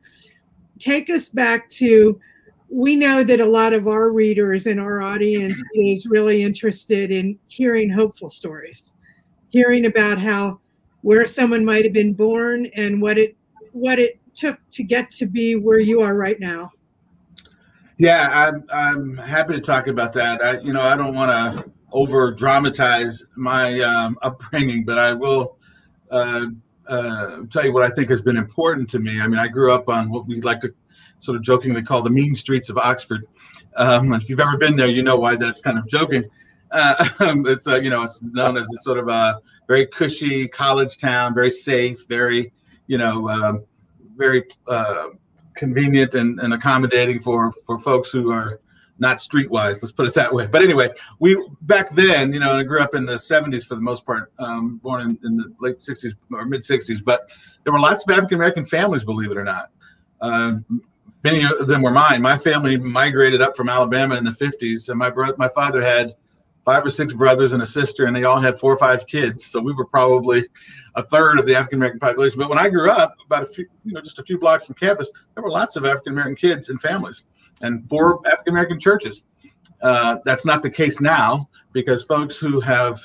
take 0.79 1.09
us 1.11 1.31
back 1.31 1.69
to 1.71 2.21
we 2.69 2.97
know 2.97 3.23
that 3.23 3.41
a 3.41 3.47
lot 3.47 3.73
of 3.73 3.87
our 3.87 4.11
readers 4.11 4.67
and 4.67 4.81
our 4.81 5.01
audience 5.01 5.63
is 5.75 6.07
really 6.07 6.43
interested 6.43 7.11
in 7.11 7.39
hearing 7.47 7.89
hopeful 7.89 8.31
stories, 8.31 8.94
hearing 9.55 9.87
about 9.87 10.19
how 10.19 10.59
where 11.03 11.25
someone 11.25 11.65
might 11.65 11.85
have 11.85 11.93
been 11.93 12.13
born 12.13 12.67
and 12.75 13.01
what 13.01 13.17
it 13.17 13.37
what 13.71 14.01
it 14.01 14.19
took 14.35 14.59
to 14.73 14.83
get 14.83 15.11
to 15.11 15.27
be 15.27 15.55
where 15.55 15.79
you 15.79 16.01
are 16.01 16.17
right 16.17 16.41
now. 16.41 16.73
Yeah, 17.97 18.31
I'm 18.33 18.65
I'm 18.73 19.17
happy 19.17 19.55
to 19.55 19.61
talk 19.61 19.87
about 19.87 20.13
that. 20.15 20.43
I 20.43 20.59
you 20.59 20.73
know 20.73 20.83
I 20.83 20.97
don't 20.97 21.15
want 21.15 21.31
to 21.31 21.71
over 21.93 22.33
dramatize 22.33 23.23
my 23.37 23.79
um, 23.79 24.19
upbringing, 24.23 24.85
but 24.85 24.99
I 24.99 25.13
will 25.13 25.57
uh, 26.11 26.47
uh, 26.89 27.43
tell 27.49 27.65
you 27.65 27.73
what 27.73 27.85
I 27.85 27.91
think 27.91 28.09
has 28.11 28.23
been 28.23 28.37
important 28.37 28.91
to 28.91 28.99
me. 28.99 29.21
I 29.21 29.29
mean, 29.29 29.39
I 29.39 29.47
grew 29.47 29.73
up 29.73 29.89
on 29.89 30.11
what 30.11 30.27
we 30.27 30.41
like 30.41 30.59
to 30.61 30.75
sort 31.21 31.37
of 31.37 31.45
jokingly 31.45 31.85
call 31.85 32.03
the 32.03 32.11
mean 32.11 32.35
streets 32.35 32.71
of 32.71 32.77
Oxford. 32.77 33.25
Um, 33.77 34.13
if 34.15 34.29
you've 34.29 34.41
ever 34.41 34.57
been 34.57 34.75
there, 34.75 34.89
you 34.89 35.05
know 35.05 35.17
why 35.17 35.37
that's 35.37 35.61
kind 35.61 35.79
of 35.79 35.87
joking. 35.87 36.25
Uh, 37.21 37.35
it's 37.47 37.67
you 37.69 37.89
know 37.89 38.03
it's 38.03 38.21
known 38.21 38.57
as 38.57 38.67
a 38.73 38.79
sort 38.79 38.99
of 38.99 39.09
a 39.09 39.41
very 39.69 39.87
cushy 39.87 40.49
college 40.49 40.99
town, 40.99 41.33
very 41.33 41.51
safe, 41.51 42.05
very 42.09 42.53
you 42.89 42.99
know 42.99 43.29
um, 43.29 43.65
very 44.17 44.43
uh, 44.67 45.11
convenient 45.55 46.15
and, 46.15 46.41
and 46.41 46.53
accommodating 46.53 47.21
for 47.21 47.53
for 47.65 47.79
folks 47.79 48.11
who 48.11 48.33
are 48.33 48.59
not 48.99 49.19
streetwise. 49.19 49.83
Let's 49.83 49.93
put 49.93 50.09
it 50.09 50.15
that 50.15 50.33
way. 50.33 50.47
But 50.47 50.63
anyway, 50.63 50.91
we 51.19 51.41
back 51.63 51.91
then, 51.91 52.33
you 52.33 52.41
know, 52.41 52.53
I 52.53 52.65
grew 52.65 52.81
up 52.81 52.95
in 52.95 53.07
the 53.07 53.15
70s 53.15 53.67
for 53.67 53.75
the 53.75 53.81
most 53.81 54.07
part, 54.07 54.33
um, 54.39 54.79
born 54.79 55.03
in, 55.03 55.19
in, 55.25 55.37
the 55.37 55.53
late 55.61 55.79
60s 55.79 56.15
or 56.33 56.45
mid 56.45 56.61
60s. 56.61 57.05
But 57.05 57.35
there 57.65 57.73
were 57.73 57.81
lots 57.81 58.05
of 58.07 58.13
African 58.13 58.37
American 58.37 58.65
families, 58.65 59.05
believe 59.05 59.31
it 59.31 59.37
or 59.37 59.45
not. 59.45 59.71
Uh, 60.21 60.59
many 61.23 61.45
of 61.45 61.67
them 61.67 61.83
were 61.83 61.91
mine. 61.91 62.23
My 62.23 62.39
family 62.39 62.77
migrated 62.77 63.43
up 63.43 63.57
from 63.57 63.69
Alabama 63.69 64.17
in 64.17 64.25
the 64.25 64.31
50s, 64.31 64.89
and 64.89 64.99
my 64.99 65.11
brother, 65.11 65.35
my 65.39 65.49
father 65.49 65.83
had 65.83 66.15
five 66.65 66.85
or 66.85 66.91
six 66.91 67.13
brothers 67.13 67.53
and 67.53 67.63
a 67.63 67.67
sister, 67.67 68.07
and 68.07 68.17
they 68.17 68.25
all 68.25 68.41
had 68.41 68.59
four 68.59 68.73
or 68.73 68.79
five 68.79 69.07
kids. 69.07 69.45
So 69.45 69.61
we 69.61 69.73
were 69.73 69.87
probably 69.87 70.45
a 70.95 71.03
third 71.03 71.39
of 71.39 71.47
the 71.47 71.55
African 71.55 71.79
American 71.79 72.01
population. 72.01 72.41
But 72.41 72.49
when 72.49 72.59
I 72.59 72.69
grew 72.69 72.91
up, 72.91 73.17
about 73.27 73.43
a 73.43 73.47
few, 73.47 73.67
you 73.85 73.93
know, 73.93 74.01
just 74.01 74.19
a 74.19 74.23
few 74.23 74.39
blocks 74.39 74.67
from 74.67 74.75
campus, 74.77 75.11
there 75.35 75.43
were 75.43 75.51
lots 75.51 75.77
of 75.77 75.85
African 75.85 76.13
American 76.13 76.37
kids 76.37 76.69
and 76.69 76.81
families 76.81 77.25
and 77.63 77.89
four 77.89 78.21
African 78.27 78.53
American 78.53 78.81
churches. 78.81 79.25
Uh, 79.83 80.17
that's 80.25 80.45
not 80.45 80.63
the 80.63 80.71
case 80.71 81.01
now 81.01 81.49
because 81.73 82.05
folks 82.05 82.39
who 82.39 82.61
have 82.61 83.01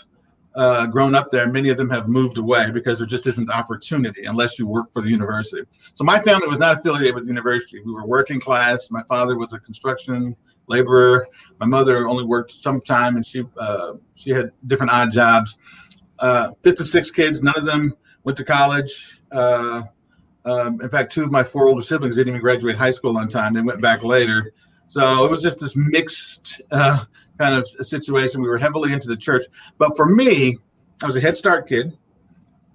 uh, 0.55 0.87
grown 0.87 1.15
up 1.15 1.29
there, 1.29 1.47
many 1.47 1.69
of 1.69 1.77
them 1.77 1.89
have 1.89 2.07
moved 2.07 2.37
away 2.37 2.71
because 2.71 2.99
there 2.99 3.07
just 3.07 3.27
isn't 3.27 3.49
opportunity 3.49 4.25
unless 4.25 4.57
you 4.57 4.67
work 4.67 4.91
for 4.91 5.01
the 5.01 5.09
university. 5.09 5.61
So 5.93 6.03
my 6.03 6.19
family 6.21 6.47
was 6.47 6.59
not 6.59 6.79
affiliated 6.79 7.15
with 7.15 7.25
the 7.25 7.29
university. 7.29 7.81
We 7.81 7.93
were 7.93 8.05
working 8.05 8.39
class. 8.39 8.89
My 8.91 9.03
father 9.03 9.37
was 9.37 9.53
a 9.53 9.59
construction 9.59 10.35
laborer. 10.69 11.27
My 11.59 11.65
mother 11.65 12.07
only 12.07 12.23
worked 12.23 12.51
some 12.51 12.79
time, 12.79 13.15
and 13.15 13.25
she 13.25 13.43
uh, 13.57 13.93
she 14.15 14.29
had 14.31 14.51
different 14.67 14.93
odd 14.93 15.11
jobs. 15.11 15.57
Uh, 16.19 16.51
fifth 16.61 16.79
of 16.79 16.87
six 16.87 17.11
kids, 17.11 17.41
none 17.43 17.57
of 17.57 17.65
them 17.65 17.93
went 18.23 18.37
to 18.37 18.45
college. 18.45 19.21
Uh, 19.31 19.83
um, 20.45 20.81
in 20.81 20.89
fact, 20.89 21.11
two 21.11 21.23
of 21.23 21.31
my 21.31 21.43
four 21.43 21.67
older 21.67 21.81
siblings 21.81 22.15
didn't 22.15 22.29
even 22.29 22.41
graduate 22.41 22.77
high 22.77 22.91
school 22.91 23.17
on 23.17 23.27
time. 23.27 23.53
They 23.53 23.61
went 23.61 23.81
back 23.81 24.03
later. 24.03 24.53
So 24.87 25.25
it 25.25 25.29
was 25.29 25.41
just 25.41 25.59
this 25.59 25.75
mixed 25.75 26.61
uh, 26.71 27.03
kind 27.37 27.55
of 27.55 27.67
situation. 27.67 28.41
We 28.41 28.47
were 28.47 28.57
heavily 28.57 28.91
into 28.91 29.07
the 29.07 29.17
church. 29.17 29.43
But 29.77 29.95
for 29.95 30.07
me, 30.07 30.57
I 31.03 31.05
was 31.05 31.15
a 31.15 31.21
Head 31.21 31.35
Start 31.35 31.67
kid. 31.67 31.97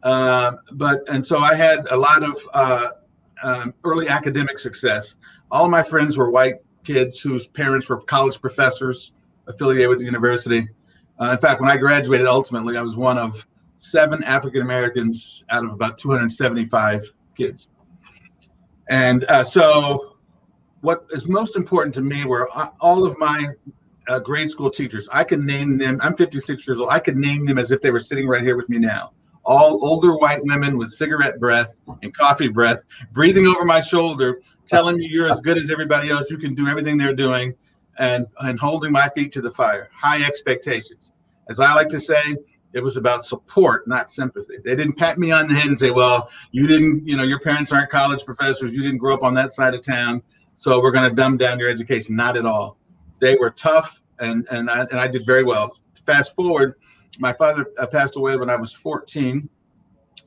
Uh, 0.02 0.52
but 0.72 1.00
and 1.08 1.26
so 1.26 1.38
I 1.38 1.54
had 1.54 1.86
a 1.90 1.96
lot 1.96 2.22
of 2.22 2.38
uh, 2.52 2.88
um, 3.42 3.74
early 3.84 4.08
academic 4.08 4.58
success. 4.58 5.16
All 5.50 5.68
my 5.68 5.82
friends 5.82 6.16
were 6.16 6.30
white 6.30 6.56
kids 6.84 7.20
whose 7.20 7.46
parents 7.46 7.88
were 7.88 8.00
college 8.00 8.40
professors 8.40 9.12
affiliated 9.46 9.88
with 9.88 9.98
the 9.98 10.04
university. 10.04 10.68
Uh, 11.20 11.30
in 11.32 11.38
fact, 11.38 11.60
when 11.60 11.70
I 11.70 11.76
graduated, 11.76 12.26
ultimately, 12.26 12.76
I 12.76 12.82
was 12.82 12.96
one 12.96 13.18
of 13.18 13.46
seven 13.76 14.22
African 14.24 14.62
Americans 14.62 15.44
out 15.50 15.64
of 15.64 15.72
about 15.72 15.98
275 15.98 17.12
kids. 17.36 17.70
And 18.88 19.24
uh, 19.24 19.44
so, 19.44 20.16
what 20.80 21.06
is 21.10 21.28
most 21.28 21.56
important 21.56 21.94
to 21.94 22.02
me 22.02 22.24
were 22.24 22.48
all 22.80 23.06
of 23.06 23.18
my 23.18 23.48
uh, 24.08 24.18
grade 24.18 24.50
school 24.50 24.70
teachers. 24.70 25.08
I 25.12 25.24
can 25.24 25.46
name 25.46 25.78
them. 25.78 25.98
I'm 26.02 26.14
56 26.14 26.66
years 26.66 26.78
old. 26.78 26.90
I 26.90 26.98
could 26.98 27.16
name 27.16 27.46
them 27.46 27.58
as 27.58 27.70
if 27.70 27.80
they 27.80 27.90
were 27.90 28.00
sitting 28.00 28.26
right 28.26 28.42
here 28.42 28.56
with 28.56 28.68
me 28.68 28.78
now. 28.78 29.12
All 29.46 29.78
older 29.84 30.16
white 30.16 30.42
women 30.44 30.78
with 30.78 30.90
cigarette 30.90 31.38
breath 31.38 31.80
and 32.02 32.16
coffee 32.16 32.48
breath, 32.48 32.84
breathing 33.12 33.46
over 33.46 33.64
my 33.64 33.80
shoulder, 33.80 34.40
telling 34.66 34.96
me 34.96 35.06
you're 35.06 35.30
as 35.30 35.40
good 35.40 35.58
as 35.58 35.70
everybody 35.70 36.08
else. 36.08 36.30
You 36.30 36.38
can 36.38 36.54
do 36.54 36.66
everything 36.66 36.96
they're 36.96 37.14
doing, 37.14 37.54
and 37.98 38.26
and 38.40 38.58
holding 38.58 38.92
my 38.92 39.08
feet 39.10 39.32
to 39.32 39.42
the 39.42 39.50
fire. 39.50 39.90
High 39.94 40.24
expectations. 40.24 41.12
As 41.50 41.60
I 41.60 41.74
like 41.74 41.90
to 41.90 42.00
say, 42.00 42.36
it 42.72 42.82
was 42.82 42.96
about 42.96 43.24
support, 43.24 43.86
not 43.86 44.10
sympathy. 44.10 44.56
They 44.64 44.74
didn't 44.74 44.96
pat 44.96 45.18
me 45.18 45.30
on 45.30 45.46
the 45.46 45.54
head 45.54 45.68
and 45.68 45.78
say, 45.78 45.90
"Well, 45.90 46.30
you 46.50 46.66
didn't, 46.66 47.06
you 47.06 47.16
know, 47.16 47.22
your 47.22 47.38
parents 47.38 47.70
aren't 47.72 47.90
college 47.90 48.24
professors. 48.24 48.70
You 48.72 48.82
didn't 48.82 48.98
grow 48.98 49.14
up 49.14 49.22
on 49.22 49.34
that 49.34 49.52
side 49.52 49.74
of 49.74 49.82
town, 49.82 50.22
so 50.56 50.80
we're 50.80 50.90
going 50.90 51.08
to 51.08 51.14
dumb 51.14 51.36
down 51.36 51.58
your 51.58 51.68
education." 51.68 52.16
Not 52.16 52.36
at 52.36 52.46
all. 52.46 52.78
They 53.20 53.36
were 53.36 53.50
tough, 53.50 54.02
and 54.18 54.46
and 54.50 54.70
I, 54.70 54.86
and 54.90 54.98
I 54.98 55.06
did 55.06 55.24
very 55.26 55.44
well. 55.44 55.76
Fast 56.04 56.34
forward, 56.34 56.74
my 57.18 57.32
father 57.32 57.70
uh, 57.78 57.86
passed 57.86 58.16
away 58.16 58.36
when 58.36 58.50
I 58.50 58.56
was 58.56 58.72
14, 58.72 59.48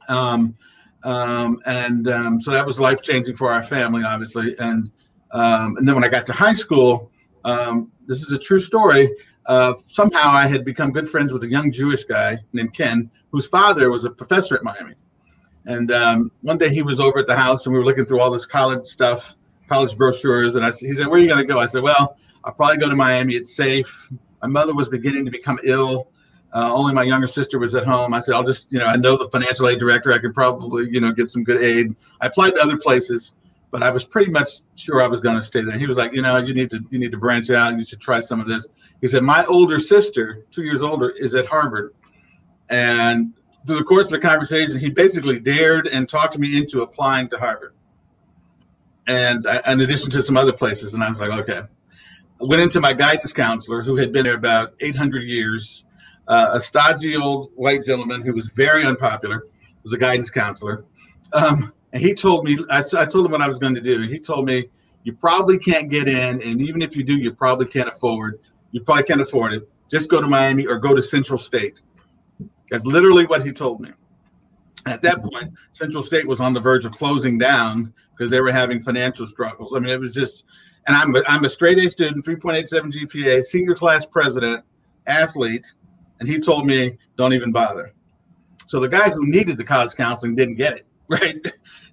um, 0.09 0.55
um, 1.03 1.59
and 1.65 2.07
um, 2.09 2.41
so 2.41 2.51
that 2.51 2.65
was 2.65 2.79
life 2.79 3.01
changing 3.01 3.35
for 3.35 3.51
our 3.51 3.63
family, 3.63 4.03
obviously. 4.03 4.55
And 4.59 4.91
um, 5.31 5.77
and 5.77 5.87
then 5.87 5.95
when 5.95 6.03
I 6.03 6.09
got 6.09 6.25
to 6.27 6.33
high 6.33 6.53
school, 6.53 7.11
um, 7.43 7.91
this 8.07 8.21
is 8.21 8.31
a 8.31 8.39
true 8.39 8.59
story 8.59 9.11
uh, 9.47 9.73
somehow 9.87 10.29
I 10.29 10.45
had 10.45 10.65
become 10.65 10.91
good 10.91 11.07
friends 11.07 11.31
with 11.31 11.43
a 11.43 11.47
young 11.47 11.71
Jewish 11.71 12.03
guy 12.03 12.37
named 12.53 12.73
Ken, 12.73 13.09
whose 13.31 13.47
father 13.47 13.89
was 13.89 14.03
a 14.03 14.09
professor 14.09 14.55
at 14.55 14.63
Miami. 14.63 14.93
And 15.65 15.91
um, 15.91 16.31
one 16.41 16.57
day 16.57 16.69
he 16.69 16.81
was 16.81 16.99
over 16.99 17.19
at 17.19 17.27
the 17.27 17.35
house 17.35 17.65
and 17.65 17.73
we 17.73 17.79
were 17.79 17.85
looking 17.85 18.05
through 18.05 18.19
all 18.19 18.29
this 18.29 18.45
college 18.45 18.85
stuff, 18.85 19.35
college 19.69 19.97
brochures. 19.97 20.55
And 20.55 20.65
I, 20.65 20.71
he 20.71 20.93
said, 20.93 21.07
Where 21.07 21.19
are 21.19 21.23
you 21.23 21.27
going 21.27 21.39
to 21.39 21.45
go? 21.45 21.59
I 21.59 21.65
said, 21.65 21.81
Well, 21.81 22.17
I'll 22.43 22.53
probably 22.53 22.77
go 22.77 22.89
to 22.89 22.95
Miami. 22.95 23.35
It's 23.35 23.55
safe. 23.55 24.09
My 24.41 24.47
mother 24.47 24.73
was 24.73 24.89
beginning 24.89 25.25
to 25.25 25.31
become 25.31 25.59
ill. 25.63 26.09
Uh, 26.53 26.73
only 26.73 26.93
my 26.93 27.03
younger 27.03 27.27
sister 27.27 27.59
was 27.59 27.75
at 27.75 27.83
home. 27.83 28.13
I 28.13 28.19
said, 28.19 28.33
I'll 28.33 28.43
just, 28.43 28.71
you 28.71 28.79
know, 28.79 28.85
I 28.85 28.95
know 28.95 29.17
the 29.17 29.29
financial 29.29 29.67
aid 29.67 29.79
director. 29.79 30.13
I 30.13 30.19
can 30.19 30.33
probably, 30.33 30.89
you 30.89 31.01
know, 31.01 31.11
get 31.11 31.29
some 31.29 31.43
good 31.43 31.61
aid. 31.61 31.95
I 32.21 32.27
applied 32.27 32.55
to 32.55 32.61
other 32.61 32.77
places, 32.77 33.33
but 33.69 33.83
I 33.83 33.91
was 33.91 34.05
pretty 34.05 34.31
much 34.31 34.49
sure 34.75 35.01
I 35.01 35.07
was 35.07 35.19
going 35.19 35.35
to 35.35 35.43
stay 35.43 35.61
there. 35.61 35.77
He 35.77 35.87
was 35.87 35.97
like, 35.97 36.13
you 36.13 36.21
know, 36.21 36.37
you 36.37 36.53
need 36.53 36.71
to, 36.71 36.83
you 36.89 36.99
need 36.99 37.11
to 37.11 37.17
branch 37.17 37.49
out. 37.49 37.77
You 37.77 37.83
should 37.83 37.99
try 37.99 38.21
some 38.21 38.39
of 38.39 38.47
this. 38.47 38.67
He 39.01 39.07
said, 39.07 39.23
My 39.23 39.45
older 39.45 39.77
sister, 39.77 40.45
two 40.51 40.63
years 40.63 40.81
older, 40.81 41.09
is 41.09 41.35
at 41.35 41.45
Harvard. 41.45 41.93
And 42.69 43.33
through 43.65 43.77
the 43.77 43.83
course 43.83 44.07
of 44.07 44.11
the 44.11 44.19
conversation, 44.19 44.77
he 44.77 44.89
basically 44.89 45.39
dared 45.39 45.87
and 45.87 46.07
talked 46.07 46.37
me 46.39 46.57
into 46.57 46.81
applying 46.81 47.27
to 47.29 47.37
Harvard. 47.37 47.73
And 49.05 49.45
in 49.67 49.81
addition 49.81 50.09
to 50.11 50.23
some 50.23 50.37
other 50.37 50.53
places. 50.53 50.93
And 50.93 51.03
I 51.03 51.09
was 51.09 51.19
like, 51.19 51.31
okay. 51.41 51.61
I 52.39 52.45
went 52.45 52.61
into 52.61 52.79
my 52.79 52.93
guidance 52.93 53.33
counselor, 53.33 53.81
who 53.81 53.95
had 53.95 54.11
been 54.11 54.23
there 54.23 54.35
about 54.35 54.73
800 54.79 55.23
years, 55.23 55.85
uh, 56.27 56.51
a 56.53 56.59
stodgy 56.59 57.15
old 57.15 57.51
white 57.55 57.85
gentleman 57.85 58.21
who 58.21 58.33
was 58.33 58.49
very 58.49 58.85
unpopular, 58.85 59.47
was 59.83 59.93
a 59.93 59.97
guidance 59.97 60.29
counselor. 60.29 60.85
Um, 61.33 61.73
and 61.93 62.01
he 62.01 62.13
told 62.13 62.45
me, 62.45 62.57
I, 62.69 62.83
I 62.97 63.05
told 63.05 63.25
him 63.25 63.31
what 63.31 63.41
I 63.41 63.47
was 63.47 63.59
going 63.59 63.75
to 63.75 63.81
do. 63.81 64.01
And 64.01 64.05
he 64.05 64.19
told 64.19 64.45
me, 64.45 64.69
you 65.03 65.13
probably 65.13 65.57
can't 65.57 65.89
get 65.89 66.07
in. 66.07 66.41
And 66.41 66.61
even 66.61 66.81
if 66.81 66.95
you 66.95 67.03
do, 67.03 67.15
you 67.15 67.31
probably 67.31 67.65
can't 67.65 67.87
afford 67.87 68.39
you 68.71 68.81
probably 68.81 69.03
can't 69.03 69.21
afford 69.21 69.53
it. 69.53 69.69
Just 69.89 70.09
go 70.09 70.21
to 70.21 70.27
Miami 70.27 70.67
or 70.67 70.77
go 70.77 70.95
to 70.95 71.01
Central 71.01 71.37
State. 71.37 71.81
That's 72.69 72.85
literally 72.85 73.25
what 73.25 73.45
he 73.45 73.51
told 73.51 73.79
me. 73.79 73.91
At 74.85 75.01
that 75.01 75.23
point, 75.23 75.53
Central 75.71 76.03
State 76.03 76.27
was 76.27 76.39
on 76.39 76.53
the 76.53 76.59
verge 76.59 76.85
of 76.85 76.91
closing 76.91 77.37
down 77.37 77.93
because 78.11 78.29
they 78.29 78.41
were 78.41 78.51
having 78.51 78.81
financial 78.81 79.27
struggles. 79.27 79.75
I 79.75 79.79
mean, 79.79 79.89
it 79.89 79.99
was 79.99 80.13
just, 80.13 80.45
and 80.87 80.95
I'm 80.95 81.15
a, 81.15 81.23
I'm 81.27 81.43
a 81.45 81.49
straight 81.49 81.77
A 81.79 81.89
student, 81.89 82.25
3.87 82.25 82.93
GPA, 82.93 83.43
senior 83.43 83.75
class 83.75 84.05
president, 84.05 84.63
athlete, 85.07 85.65
and 86.19 86.27
he 86.27 86.39
told 86.39 86.65
me, 86.65 86.97
don't 87.15 87.33
even 87.33 87.51
bother. 87.51 87.93
So 88.65 88.79
the 88.79 88.89
guy 88.89 89.09
who 89.09 89.25
needed 89.25 89.57
the 89.57 89.63
college 89.63 89.95
counseling 89.95 90.35
didn't 90.35 90.55
get 90.55 90.77
it, 90.77 90.85
right? 91.07 91.45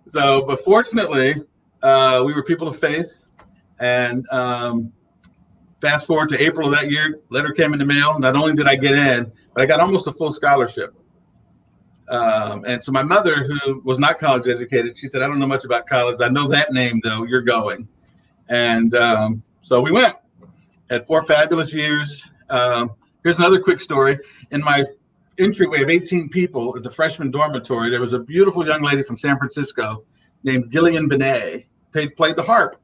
So, 0.07 0.45
but 0.45 0.61
fortunately, 0.61 1.35
uh, 1.83 2.23
we 2.27 2.35
were 2.35 2.43
people 2.43 2.69
of 2.69 2.79
faith, 2.79 3.25
and 3.79 4.27
um, 4.31 4.93
Fast 5.85 6.07
forward 6.07 6.31
to 6.31 6.43
April 6.43 6.67
of 6.67 6.75
that 6.81 6.91
year, 6.91 7.21
letter 7.29 7.53
came 7.53 7.75
in 7.75 7.79
the 7.79 7.85
mail. 7.85 8.19
Not 8.19 8.37
only 8.37 8.55
did 8.55 8.67
I 8.67 8.75
get 8.75 8.95
in, 8.95 9.31
but 9.53 9.63
I 9.63 9.67
got 9.67 9.81
almost 9.81 10.07
a 10.07 10.13
full 10.13 10.33
scholarship. 10.33 10.95
Um, 12.09 12.65
and 12.65 12.83
so 12.83 12.91
my 12.91 13.03
mother, 13.03 13.45
who 13.45 13.83
was 13.85 13.99
not 13.99 14.19
college 14.19 14.49
educated, 14.49 14.97
she 14.97 15.11
said, 15.11 15.21
"I 15.21 15.27
don't 15.27 15.39
know 15.39 15.47
much 15.47 15.67
about 15.67 15.87
college. 15.87 16.23
I 16.23 16.31
know 16.31 16.49
that 16.49 16.73
name 16.73 17.03
though. 17.05 17.25
You're 17.25 17.43
going." 17.43 17.87
And 18.49 18.95
um, 18.95 19.43
so 19.61 19.83
we 19.83 19.93
went. 19.93 20.17
Had 20.89 21.07
four 21.07 21.23
fabulous 21.23 21.75
years. 21.75 22.33
Um, 22.49 22.93
here's 23.25 23.39
another 23.39 23.61
quick 23.61 23.81
story. 23.81 24.19
In 24.53 24.61
my 24.61 24.85
entryway 25.39 25.83
of 25.83 25.91
18 25.91 26.29
people 26.29 26.77
at 26.77 26.85
the 26.85 26.91
freshman 26.91 27.31
dormitory, 27.31 27.91
there 27.91 28.01
was 28.01 28.13
a 28.13 28.21
beautiful 28.21 28.65
young 28.65 28.83
lady 28.83 29.03
from 29.03 29.19
San 29.19 29.37
Francisco 29.37 30.05
named 30.45 30.71
Gillian 30.71 31.09
Benet. 31.09 31.67
Played, 31.93 32.17
played 32.17 32.37
the 32.37 32.43
harp. 32.43 32.81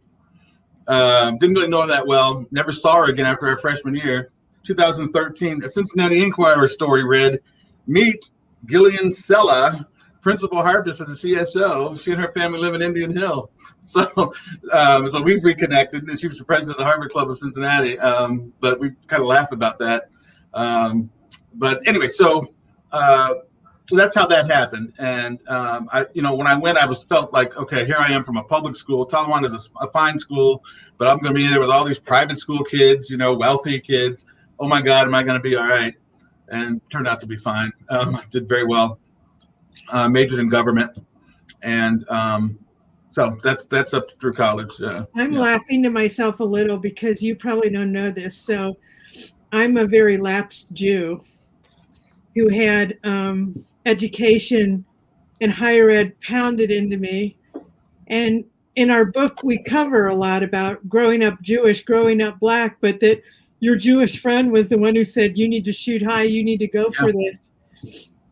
Um, 0.88 1.38
didn't 1.38 1.54
really 1.54 1.68
know 1.68 1.82
her 1.82 1.86
that 1.86 2.06
well. 2.06 2.44
Never 2.50 2.72
saw 2.72 2.96
her 2.96 3.10
again 3.10 3.26
after 3.26 3.46
our 3.46 3.56
freshman 3.56 3.94
year. 3.94 4.32
2013, 4.64 5.62
a 5.62 5.68
Cincinnati 5.68 6.22
Enquirer 6.22 6.68
story 6.68 7.04
read, 7.04 7.40
"Meet 7.86 8.30
Gillian 8.66 9.12
Sella, 9.12 9.86
principal 10.20 10.62
harpist 10.62 10.98
for 10.98 11.04
the 11.04 11.14
CSO. 11.14 11.98
She 11.98 12.12
and 12.12 12.20
her 12.20 12.32
family 12.32 12.58
live 12.58 12.74
in 12.74 12.82
Indian 12.82 13.14
Hill." 13.16 13.50
So, 13.82 14.34
um, 14.74 15.08
so 15.08 15.22
we've 15.22 15.42
reconnected, 15.42 16.06
and 16.06 16.20
she 16.20 16.28
was 16.28 16.36
the 16.36 16.44
president 16.44 16.72
of 16.72 16.78
the 16.80 16.84
Harvard 16.84 17.10
Club 17.10 17.30
of 17.30 17.38
Cincinnati. 17.38 17.98
Um, 17.98 18.52
but 18.60 18.78
we 18.78 18.90
kind 19.06 19.22
of 19.22 19.26
laugh 19.26 19.52
about 19.52 19.78
that. 19.78 20.10
Um, 20.54 21.10
but 21.54 21.80
anyway, 21.86 22.08
so 22.08 22.52
uh, 22.92 23.34
so 23.90 23.96
that's 23.96 24.14
how 24.14 24.26
that 24.28 24.48
happened. 24.48 24.92
And 24.98 25.40
um, 25.48 25.88
I, 25.92 26.06
you 26.14 26.22
know, 26.22 26.34
when 26.34 26.46
I 26.46 26.56
went, 26.56 26.78
I 26.78 26.86
was 26.86 27.02
felt 27.02 27.32
like, 27.32 27.56
okay, 27.56 27.84
here 27.84 27.96
I 27.98 28.12
am 28.12 28.22
from 28.22 28.36
a 28.36 28.44
public 28.44 28.76
school. 28.76 29.04
Talawanda 29.04 29.46
is 29.46 29.70
a, 29.80 29.86
a 29.86 29.90
fine 29.90 30.16
school, 30.16 30.62
but 30.96 31.08
I'm 31.08 31.18
going 31.18 31.34
to 31.34 31.38
be 31.38 31.48
there 31.48 31.58
with 31.58 31.70
all 31.70 31.84
these 31.84 31.98
private 31.98 32.38
school 32.38 32.62
kids, 32.62 33.10
you 33.10 33.16
know, 33.16 33.34
wealthy 33.34 33.80
kids. 33.80 34.26
Oh 34.60 34.68
my 34.68 34.80
God, 34.80 35.08
am 35.08 35.14
I 35.14 35.24
going 35.24 35.38
to 35.38 35.42
be 35.42 35.56
all 35.56 35.66
right? 35.66 35.94
And 36.48 36.80
turned 36.90 37.08
out 37.08 37.18
to 37.18 37.26
be 37.26 37.36
fine. 37.36 37.72
Um, 37.88 38.14
I 38.14 38.22
did 38.30 38.48
very 38.48 38.64
well. 38.64 39.00
Uh, 39.88 40.08
majored 40.08 40.38
in 40.38 40.48
government, 40.48 40.90
and 41.62 42.08
um, 42.10 42.58
so 43.08 43.38
that's 43.42 43.66
that's 43.66 43.94
up 43.94 44.10
through 44.20 44.34
college. 44.34 44.80
Uh, 44.80 45.06
I'm 45.16 45.32
yeah. 45.32 45.40
laughing 45.40 45.82
to 45.84 45.90
myself 45.90 46.40
a 46.40 46.44
little 46.44 46.76
because 46.76 47.22
you 47.22 47.34
probably 47.36 47.70
don't 47.70 47.92
know 47.92 48.10
this. 48.10 48.36
So 48.36 48.76
I'm 49.52 49.76
a 49.76 49.86
very 49.86 50.16
lapsed 50.16 50.72
Jew 50.72 51.24
who 52.34 52.48
had 52.48 52.98
um, 53.04 53.54
education 53.86 54.84
and 55.40 55.52
higher 55.52 55.90
ed 55.90 56.18
pounded 56.20 56.70
into 56.70 56.96
me. 56.96 57.36
And 58.06 58.44
in 58.76 58.90
our 58.90 59.04
book, 59.04 59.42
we 59.42 59.62
cover 59.62 60.06
a 60.06 60.14
lot 60.14 60.42
about 60.42 60.88
growing 60.88 61.24
up 61.24 61.40
Jewish, 61.42 61.84
growing 61.84 62.22
up 62.22 62.38
black, 62.38 62.76
but 62.80 63.00
that 63.00 63.22
your 63.60 63.76
Jewish 63.76 64.20
friend 64.20 64.52
was 64.52 64.68
the 64.68 64.78
one 64.78 64.94
who 64.94 65.04
said, 65.04 65.36
You 65.36 65.48
need 65.48 65.64
to 65.64 65.72
shoot 65.72 66.02
high, 66.02 66.22
you 66.22 66.44
need 66.44 66.58
to 66.58 66.68
go 66.68 66.90
for 66.92 67.12
this. 67.12 67.50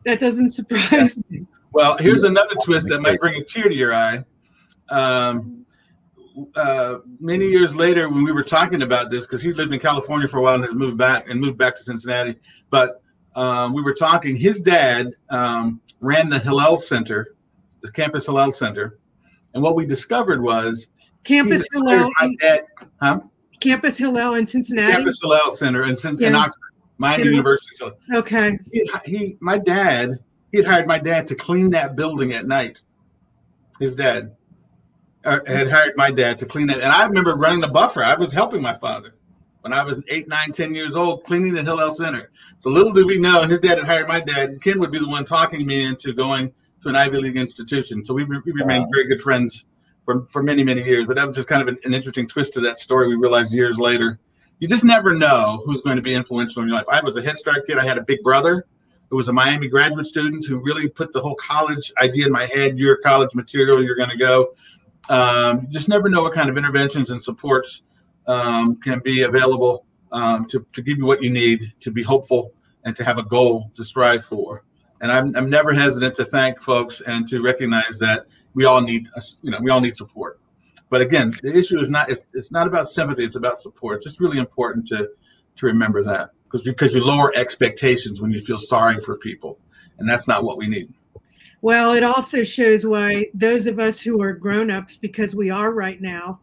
That 0.04 0.20
doesn't 0.20 0.50
surprise 0.50 1.20
yeah. 1.28 1.40
me. 1.40 1.46
Well, 1.72 1.98
here's 1.98 2.24
another 2.24 2.54
twist 2.64 2.88
that 2.88 3.02
might 3.02 3.20
bring 3.20 3.40
a 3.40 3.44
tear 3.44 3.68
to 3.68 3.74
your 3.74 3.92
eye. 3.92 4.24
Um, 4.88 5.66
uh, 6.54 6.98
many 7.20 7.46
years 7.48 7.74
later, 7.74 8.08
when 8.08 8.24
we 8.24 8.32
were 8.32 8.42
talking 8.42 8.82
about 8.82 9.10
this, 9.10 9.26
because 9.26 9.42
he 9.42 9.52
lived 9.52 9.72
in 9.72 9.80
California 9.80 10.28
for 10.28 10.38
a 10.38 10.42
while 10.42 10.54
and 10.54 10.64
has 10.64 10.74
moved 10.74 10.98
back 10.98 11.28
and 11.28 11.40
moved 11.40 11.58
back 11.58 11.74
to 11.76 11.82
Cincinnati, 11.82 12.36
but 12.70 13.02
um, 13.34 13.72
we 13.72 13.82
were 13.82 13.94
talking. 13.94 14.36
His 14.36 14.60
dad 14.60 15.08
um, 15.30 15.80
ran 16.00 16.28
the 16.28 16.38
Hillel 16.38 16.78
Center, 16.78 17.34
the 17.82 17.92
Campus 17.92 18.26
Hillel 18.26 18.52
Center, 18.52 18.98
and 19.54 19.62
what 19.62 19.76
we 19.76 19.86
discovered 19.86 20.42
was 20.42 20.88
Campus 21.24 21.66
Hillel. 21.72 22.10
Dad, 22.40 22.66
huh? 23.00 23.20
Campus 23.60 23.98
Hillel 23.98 24.34
in 24.34 24.46
Cincinnati. 24.46 24.92
Campus 24.92 25.18
Hillel 25.20 25.52
Center 25.52 25.84
in, 25.84 25.96
yeah. 26.18 26.28
in 26.28 26.34
Oxford, 26.34 26.72
Miami 26.98 27.24
yeah. 27.24 27.30
University. 27.30 27.74
So 27.74 27.96
okay. 28.14 28.58
He, 28.72 28.90
he, 29.04 29.36
my 29.40 29.58
dad, 29.58 30.12
he 30.52 30.58
had 30.58 30.66
hired 30.66 30.86
my 30.86 30.98
dad 30.98 31.26
to 31.28 31.34
clean 31.34 31.70
that 31.70 31.96
building 31.96 32.32
at 32.32 32.46
night. 32.46 32.82
His 33.80 33.94
dad 33.94 34.36
Uh, 35.28 35.40
had 35.46 35.70
hired 35.70 35.96
my 35.96 36.10
dad 36.10 36.38
to 36.38 36.46
clean 36.46 36.66
that, 36.68 36.76
and 36.76 36.92
I 36.92 37.06
remember 37.06 37.34
running 37.36 37.60
the 37.60 37.68
buffer. 37.68 38.02
I 38.02 38.14
was 38.14 38.32
helping 38.32 38.62
my 38.62 38.76
father 38.78 39.14
when 39.60 39.72
I 39.72 39.82
was 39.82 40.02
eight, 40.08 40.28
nine, 40.28 40.52
ten 40.52 40.74
years 40.74 40.96
old, 40.96 41.24
cleaning 41.24 41.52
the 41.52 41.62
Hillel 41.62 41.92
Center. 41.92 42.30
So 42.58 42.70
little 42.70 42.92
did 42.92 43.06
we 43.06 43.18
know, 43.18 43.42
his 43.42 43.60
dad 43.60 43.78
had 43.78 43.86
hired 43.86 44.08
my 44.08 44.20
dad. 44.20 44.62
Ken 44.62 44.80
would 44.80 44.90
be 44.90 44.98
the 44.98 45.08
one 45.08 45.24
talking 45.24 45.66
me 45.66 45.84
into 45.84 46.12
going 46.12 46.52
to 46.82 46.88
an 46.88 46.96
Ivy 46.96 47.18
League 47.18 47.36
institution. 47.36 48.04
So 48.04 48.14
we, 48.14 48.24
we 48.24 48.40
remained 48.46 48.88
very 48.92 49.06
good 49.06 49.20
friends 49.20 49.66
for, 50.04 50.24
for 50.24 50.42
many, 50.42 50.64
many 50.64 50.82
years. 50.82 51.06
But 51.06 51.16
that 51.16 51.26
was 51.26 51.36
just 51.36 51.48
kind 51.48 51.60
of 51.60 51.68
an, 51.68 51.78
an, 51.84 51.92
interesting 51.92 52.26
twist 52.26 52.54
to 52.54 52.60
that 52.60 52.78
story. 52.78 53.08
We 53.08 53.16
realized 53.16 53.52
years 53.52 53.78
later, 53.78 54.18
you 54.58 54.68
just 54.68 54.84
never 54.84 55.12
know 55.12 55.62
who's 55.66 55.82
going 55.82 55.96
to 55.96 56.02
be 56.02 56.14
influential 56.14 56.62
in 56.62 56.68
your 56.68 56.78
life. 56.78 56.86
I 56.88 57.02
was 57.02 57.16
a 57.16 57.22
Head 57.22 57.36
Start 57.36 57.66
kid. 57.66 57.76
I 57.78 57.84
had 57.84 57.98
a 57.98 58.02
big 58.02 58.22
brother 58.22 58.64
who 59.10 59.16
was 59.16 59.28
a 59.28 59.32
Miami 59.32 59.68
graduate 59.68 60.06
student 60.06 60.46
who 60.46 60.60
really 60.60 60.88
put 60.88 61.12
the 61.12 61.20
whole 61.20 61.34
college 61.34 61.92
idea 62.00 62.26
in 62.26 62.32
my 62.32 62.46
head. 62.46 62.78
You're 62.78 62.96
college 62.98 63.34
material. 63.34 63.82
You're 63.82 63.96
going 63.96 64.10
to 64.10 64.16
go. 64.16 64.54
Um, 65.08 65.68
just 65.70 65.88
never 65.88 66.08
know 66.08 66.22
what 66.22 66.34
kind 66.34 66.50
of 66.50 66.56
interventions 66.56 67.10
and 67.10 67.22
supports 67.22 67.82
um, 68.26 68.76
can 68.76 69.00
be 69.00 69.22
available 69.22 69.86
um, 70.12 70.46
to, 70.46 70.64
to 70.72 70.82
give 70.82 70.98
you 70.98 71.06
what 71.06 71.22
you 71.22 71.30
need 71.30 71.72
to 71.80 71.90
be 71.90 72.02
hopeful 72.02 72.52
and 72.84 72.94
to 72.96 73.04
have 73.04 73.18
a 73.18 73.22
goal 73.22 73.70
to 73.74 73.84
strive 73.84 74.24
for. 74.24 74.64
And 75.00 75.12
I'm, 75.12 75.34
I'm 75.36 75.48
never 75.48 75.72
hesitant 75.72 76.14
to 76.16 76.24
thank 76.24 76.60
folks 76.60 77.00
and 77.00 77.26
to 77.28 77.42
recognize 77.42 77.98
that 78.00 78.26
we 78.54 78.64
all 78.64 78.80
need, 78.80 79.08
you 79.42 79.50
know, 79.50 79.58
we 79.60 79.70
all 79.70 79.80
need 79.80 79.96
support. 79.96 80.40
But 80.90 81.02
again, 81.02 81.34
the 81.42 81.56
issue 81.56 81.78
is 81.78 81.88
not, 81.88 82.08
it's, 82.08 82.26
it's 82.34 82.50
not 82.50 82.66
about 82.66 82.88
sympathy, 82.88 83.24
it's 83.24 83.36
about 83.36 83.60
support. 83.60 83.96
It's 83.96 84.06
just 84.06 84.20
really 84.20 84.38
important 84.38 84.86
to, 84.88 85.10
to 85.56 85.66
remember 85.66 86.02
that 86.04 86.30
because, 86.44 86.62
because 86.62 86.94
you 86.94 87.04
lower 87.04 87.32
expectations 87.36 88.20
when 88.20 88.32
you 88.32 88.40
feel 88.40 88.58
sorry 88.58 89.00
for 89.00 89.16
people. 89.16 89.58
And 89.98 90.08
that's 90.08 90.26
not 90.26 90.44
what 90.44 90.56
we 90.56 90.66
need. 90.66 90.92
Well, 91.60 91.94
it 91.94 92.04
also 92.04 92.44
shows 92.44 92.86
why 92.86 93.26
those 93.34 93.66
of 93.66 93.78
us 93.78 94.00
who 94.00 94.22
are 94.22 94.32
grown-ups, 94.32 94.96
because 94.96 95.34
we 95.34 95.50
are 95.50 95.72
right 95.72 96.00
now, 96.00 96.40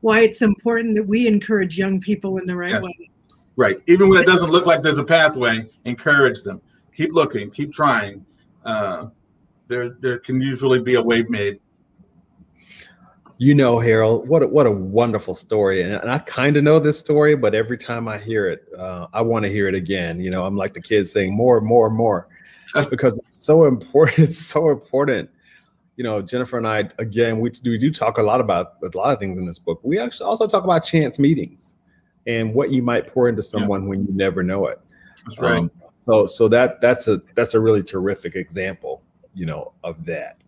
why 0.00 0.20
it's 0.20 0.42
important 0.42 0.94
that 0.96 1.06
we 1.06 1.26
encourage 1.26 1.78
young 1.78 2.00
people 2.00 2.38
in 2.38 2.46
the 2.46 2.56
right 2.56 2.72
yes. 2.72 2.82
way. 2.82 3.10
Right. 3.56 3.80
Even 3.86 4.08
when 4.08 4.20
it 4.22 4.26
doesn't 4.26 4.50
look 4.50 4.66
like 4.66 4.82
there's 4.82 4.98
a 4.98 5.04
pathway, 5.04 5.68
encourage 5.84 6.42
them. 6.42 6.60
Keep 6.94 7.12
looking. 7.12 7.50
Keep 7.50 7.72
trying. 7.72 8.24
Uh, 8.64 9.06
there, 9.68 9.90
there 10.00 10.18
can 10.18 10.40
usually 10.40 10.80
be 10.80 10.94
a 10.94 11.02
way 11.02 11.22
made. 11.22 11.58
You 13.40 13.54
know, 13.54 13.78
Harold, 13.78 14.28
what 14.28 14.42
a, 14.42 14.48
what 14.48 14.66
a 14.66 14.70
wonderful 14.70 15.36
story, 15.36 15.82
and, 15.82 15.92
and 15.92 16.10
I 16.10 16.18
kind 16.18 16.56
of 16.56 16.64
know 16.64 16.80
this 16.80 16.98
story, 16.98 17.36
but 17.36 17.54
every 17.54 17.78
time 17.78 18.08
I 18.08 18.18
hear 18.18 18.48
it, 18.48 18.66
uh, 18.76 19.06
I 19.12 19.22
want 19.22 19.44
to 19.44 19.48
hear 19.48 19.68
it 19.68 19.76
again. 19.76 20.18
You 20.20 20.30
know, 20.32 20.44
I'm 20.44 20.56
like 20.56 20.74
the 20.74 20.82
kids 20.82 21.12
saying 21.12 21.36
more, 21.36 21.60
more, 21.60 21.88
more, 21.88 22.26
because 22.90 23.18
it's 23.18 23.44
so 23.44 23.64
important. 23.64 24.18
It's 24.28 24.38
so 24.38 24.70
important 24.70 25.30
you 25.98 26.04
know, 26.04 26.22
Jennifer 26.22 26.56
and 26.56 26.66
I, 26.66 26.88
again, 26.98 27.40
we 27.40 27.50
do, 27.50 27.72
we 27.72 27.76
do 27.76 27.92
talk 27.92 28.18
a 28.18 28.22
lot 28.22 28.40
about 28.40 28.74
a 28.84 28.96
lot 28.96 29.12
of 29.12 29.18
things 29.18 29.36
in 29.36 29.44
this 29.44 29.58
book. 29.58 29.80
We 29.82 29.98
actually 29.98 30.26
also 30.26 30.46
talk 30.46 30.62
about 30.62 30.84
chance 30.84 31.18
meetings 31.18 31.74
and 32.24 32.54
what 32.54 32.70
you 32.70 32.84
might 32.84 33.12
pour 33.12 33.28
into 33.28 33.42
someone 33.42 33.82
yeah. 33.82 33.88
when 33.88 34.06
you 34.06 34.12
never 34.14 34.44
know 34.44 34.68
it. 34.68 34.80
That's 35.24 35.40
right. 35.40 35.58
Um, 35.58 35.72
so, 36.06 36.26
so 36.26 36.46
that 36.48 36.80
that's 36.80 37.08
a 37.08 37.20
that's 37.34 37.54
a 37.54 37.60
really 37.60 37.82
terrific 37.82 38.36
example, 38.36 39.02
you 39.34 39.44
know, 39.44 39.72
of 39.82 40.06
that. 40.06 40.38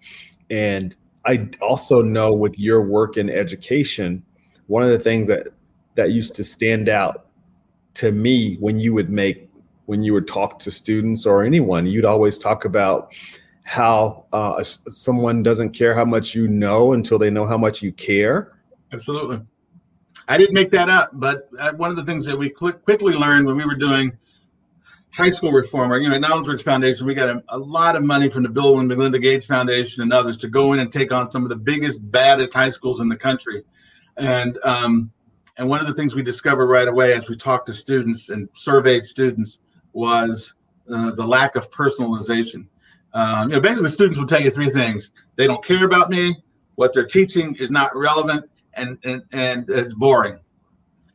And 0.50 0.96
I 1.26 1.48
also 1.60 2.00
know 2.00 2.32
with 2.32 2.56
your 2.56 2.82
work 2.82 3.16
in 3.16 3.28
education, 3.28 4.22
one 4.68 4.84
of 4.84 4.90
the 4.90 5.00
things 5.00 5.26
that 5.26 5.48
that 5.96 6.12
used 6.12 6.36
to 6.36 6.44
stand 6.44 6.88
out 6.88 7.26
to 7.94 8.12
me 8.12 8.54
when 8.60 8.78
you 8.78 8.94
would 8.94 9.10
make 9.10 9.49
when 9.90 10.04
you 10.04 10.12
would 10.12 10.28
talk 10.28 10.56
to 10.60 10.70
students 10.70 11.26
or 11.26 11.42
anyone, 11.42 11.84
you'd 11.84 12.04
always 12.04 12.38
talk 12.38 12.64
about 12.64 13.12
how 13.64 14.24
uh, 14.32 14.62
someone 14.62 15.42
doesn't 15.42 15.70
care 15.70 15.96
how 15.96 16.04
much 16.04 16.32
you 16.32 16.46
know 16.46 16.92
until 16.92 17.18
they 17.18 17.28
know 17.28 17.44
how 17.44 17.58
much 17.58 17.82
you 17.82 17.90
care. 17.90 18.52
Absolutely. 18.92 19.40
I 20.28 20.38
didn't 20.38 20.54
make 20.54 20.70
that 20.70 20.88
up, 20.88 21.10
but 21.14 21.48
uh, 21.58 21.72
one 21.72 21.90
of 21.90 21.96
the 21.96 22.04
things 22.04 22.24
that 22.26 22.38
we 22.38 22.50
quickly 22.50 23.14
learned 23.14 23.46
when 23.46 23.56
we 23.56 23.64
were 23.64 23.74
doing 23.74 24.16
high 25.10 25.30
school 25.30 25.50
reform, 25.50 25.92
or 25.92 25.98
you 25.98 26.08
know, 26.08 26.14
at 26.14 26.20
Knowledge 26.20 26.46
Works 26.46 26.62
Foundation, 26.62 27.04
we 27.04 27.12
got 27.16 27.28
a, 27.28 27.42
a, 27.48 27.58
lot 27.58 27.96
of 27.96 28.04
money 28.04 28.30
from 28.30 28.44
the 28.44 28.48
Bill 28.48 28.78
and 28.78 28.86
Melinda 28.86 29.18
Gates 29.18 29.44
Foundation 29.44 30.04
and 30.04 30.12
others 30.12 30.38
to 30.38 30.48
go 30.48 30.72
in 30.72 30.78
and 30.78 30.92
take 30.92 31.12
on 31.12 31.32
some 31.32 31.42
of 31.42 31.48
the 31.48 31.56
biggest, 31.56 31.98
baddest 32.12 32.54
high 32.54 32.70
schools 32.70 33.00
in 33.00 33.08
the 33.08 33.16
country. 33.16 33.64
And 34.16 34.56
um, 34.62 35.10
and 35.58 35.68
one 35.68 35.80
of 35.80 35.88
the 35.88 35.94
things 35.94 36.14
we 36.14 36.22
discovered 36.22 36.68
right 36.68 36.86
away 36.86 37.12
as 37.12 37.28
we 37.28 37.34
talked 37.34 37.66
to 37.66 37.74
students 37.74 38.28
and 38.28 38.48
surveyed 38.52 39.04
students 39.04 39.58
was 39.92 40.54
uh, 40.92 41.12
the 41.12 41.26
lack 41.26 41.56
of 41.56 41.70
personalization. 41.70 42.66
Um, 43.12 43.50
you 43.50 43.56
know, 43.56 43.60
basically, 43.60 43.90
students 43.90 44.18
will 44.18 44.26
tell 44.26 44.40
you 44.40 44.50
three 44.50 44.70
things: 44.70 45.10
they 45.36 45.46
don't 45.46 45.64
care 45.64 45.84
about 45.84 46.10
me, 46.10 46.36
what 46.76 46.94
they're 46.94 47.06
teaching 47.06 47.56
is 47.56 47.70
not 47.70 47.94
relevant, 47.94 48.48
and 48.74 48.98
and 49.04 49.22
and 49.32 49.68
it's 49.68 49.94
boring. 49.94 50.38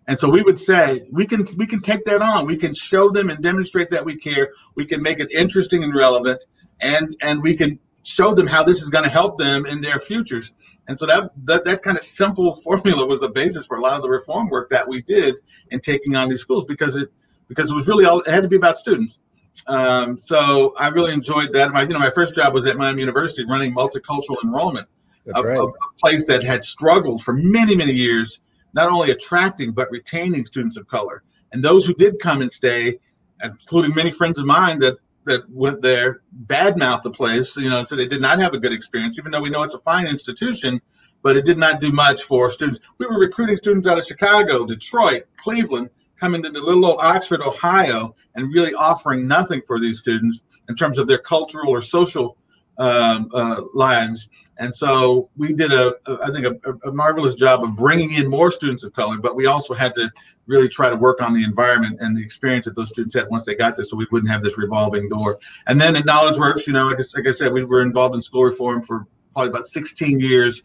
And 0.07 0.19
so 0.19 0.29
we 0.29 0.43
would 0.43 0.59
say 0.59 1.07
we 1.11 1.25
can 1.25 1.47
we 1.57 1.65
can 1.65 1.81
take 1.81 2.05
that 2.05 2.21
on. 2.21 2.45
We 2.45 2.57
can 2.57 2.73
show 2.73 3.09
them 3.09 3.29
and 3.29 3.41
demonstrate 3.41 3.89
that 3.89 4.05
we 4.05 4.15
care. 4.15 4.51
We 4.75 4.85
can 4.85 5.01
make 5.01 5.19
it 5.19 5.31
interesting 5.31 5.83
and 5.83 5.95
relevant, 5.95 6.45
and 6.79 7.15
and 7.21 7.41
we 7.41 7.55
can 7.55 7.79
show 8.03 8.35
them 8.35 8.45
how 8.45 8.63
this 8.63 8.83
is 8.83 8.89
going 8.89 9.03
to 9.03 9.09
help 9.09 9.38
them 9.38 9.65
in 9.65 9.81
their 9.81 9.99
futures. 9.99 10.53
And 10.88 10.99
so 10.99 11.07
that, 11.07 11.31
that 11.45 11.65
that 11.65 11.81
kind 11.81 11.97
of 11.97 12.03
simple 12.03 12.53
formula 12.63 13.05
was 13.05 13.19
the 13.19 13.29
basis 13.29 13.65
for 13.65 13.77
a 13.77 13.81
lot 13.81 13.93
of 13.93 14.03
the 14.03 14.09
reform 14.09 14.49
work 14.49 14.69
that 14.69 14.88
we 14.88 15.01
did 15.01 15.35
in 15.71 15.79
taking 15.79 16.15
on 16.15 16.29
these 16.29 16.41
schools 16.41 16.65
because 16.65 16.95
it 16.95 17.11
because 17.47 17.71
it 17.71 17.75
was 17.75 17.88
really 17.88 18.05
all 18.05 18.21
it 18.21 18.27
had 18.27 18.41
to 18.41 18.47
be 18.47 18.55
about 18.55 18.77
students. 18.77 19.19
Um, 19.67 20.19
so 20.19 20.73
I 20.77 20.89
really 20.89 21.13
enjoyed 21.13 21.53
that. 21.53 21.71
My, 21.71 21.84
you 21.84 21.89
know, 21.89 21.99
my 21.99 22.10
first 22.10 22.36
job 22.36 22.53
was 22.53 22.65
at 22.65 22.77
Miami 22.77 23.01
University 23.01 23.45
running 23.45 23.73
multicultural 23.73 24.43
enrollment, 24.43 24.88
a, 25.34 25.41
right. 25.41 25.58
a, 25.58 25.63
a, 25.63 25.71
place 25.99 26.25
that 26.25 26.43
had 26.43 26.63
struggled 26.63 27.23
for 27.23 27.34
many, 27.34 27.75
many 27.75 27.93
years, 27.93 28.41
not 28.73 28.89
only 28.89 29.12
attracting 29.12 29.71
but 29.71 29.89
retaining 29.91 30.45
students 30.45 30.77
of 30.77 30.88
color. 30.88 31.23
And 31.53 31.63
those 31.63 31.86
who 31.86 31.93
did 31.93 32.19
come 32.19 32.41
and 32.41 32.51
stay, 32.51 32.99
including 33.43 33.95
many 33.95 34.12
friends 34.12 34.39
of 34.39 34.45
mine 34.45 34.79
that 34.79 34.97
that 35.23 35.49
went 35.49 35.81
there, 35.81 36.21
badmouthed 36.45 37.01
the 37.01 37.12
place. 37.12 37.55
You 37.55 37.69
know, 37.69 37.84
so 37.84 37.95
they 37.95 38.08
did 38.08 38.21
not 38.21 38.39
have 38.39 38.53
a 38.53 38.60
good 38.60 38.73
experience, 38.73 39.17
even 39.17 39.31
though 39.31 39.41
we 39.41 39.49
know 39.49 39.63
it's 39.63 39.73
a 39.73 39.79
fine 39.79 40.08
institution. 40.08 40.81
But 41.23 41.38
it 41.38 41.45
did 41.45 41.58
not 41.58 41.79
do 41.79 41.91
much 41.91 42.21
for 42.21 42.51
students. 42.51 42.79
We 42.99 43.08
were 43.08 43.17
recruiting 43.17 43.58
students 43.58 43.88
out 43.88 43.97
of 43.97 44.05
Chicago, 44.05 44.63
Detroit, 44.63 45.23
Cleveland, 45.38 45.89
coming 46.19 46.41
to 46.43 46.49
little 46.49 46.86
old 46.86 46.99
Oxford, 46.99 47.41
Ohio, 47.41 48.15
and 48.36 48.54
really 48.54 48.73
offering 48.73 49.28
nothing 49.28 49.62
for 49.65 49.80
these 49.80 49.99
students 49.99 50.45
in 50.69 50.75
terms 50.75 50.97
of 50.97 51.08
their 51.08 51.17
cultural 51.17 51.69
or 51.69 51.82
social 51.82 52.38
um, 52.78 53.30
uh, 53.34 53.62
lives. 53.73 54.30
And 54.58 54.73
so 54.73 55.30
we 55.36 55.54
did 55.54 55.73
a, 55.73 55.95
a 56.08 56.19
I 56.23 56.32
think, 56.32 56.45
a, 56.45 56.88
a, 56.88 56.91
marvelous 56.91 57.36
job 57.36 57.63
of 57.63 57.75
bringing 57.75 58.13
in 58.13 58.30
more 58.30 58.51
students 58.51 58.84
of 58.84 58.93
color, 58.93 59.17
but 59.17 59.36
we 59.36 59.47
also 59.47 59.73
had 59.73 59.93
to 59.95 60.10
really 60.47 60.69
try 60.69 60.89
to 60.89 60.95
work 60.95 61.21
on 61.21 61.34
the 61.34 61.43
environment 61.43 61.97
and 61.99 62.15
the 62.15 62.23
experience 62.23 62.65
that 62.65 62.75
those 62.75 62.89
students 62.89 63.13
had 63.13 63.28
once 63.30 63.45
they 63.45 63.56
got 63.56 63.75
there, 63.75 63.84
so 63.84 63.97
we 63.97 64.08
wouldn't 64.12 64.32
have 64.32 64.41
this 64.41 64.58
revolving 64.58 65.10
door. 65.10 65.39
And 65.67 65.80
then 65.80 65.95
at 65.95 66.06
Knowledge 66.06 66.38
Works, 66.38 66.67
you 66.67 66.73
know, 66.73 66.86
like 66.86 66.99
like 67.15 67.28
I 67.28 67.32
said, 67.32 67.51
we 67.51 67.63
were 67.63 67.82
involved 67.82 68.15
in 68.15 68.21
school 68.21 68.43
reform 68.43 68.82
for 68.82 69.08
probably 69.34 69.49
about 69.49 69.67
16 69.67 70.19
years. 70.19 70.63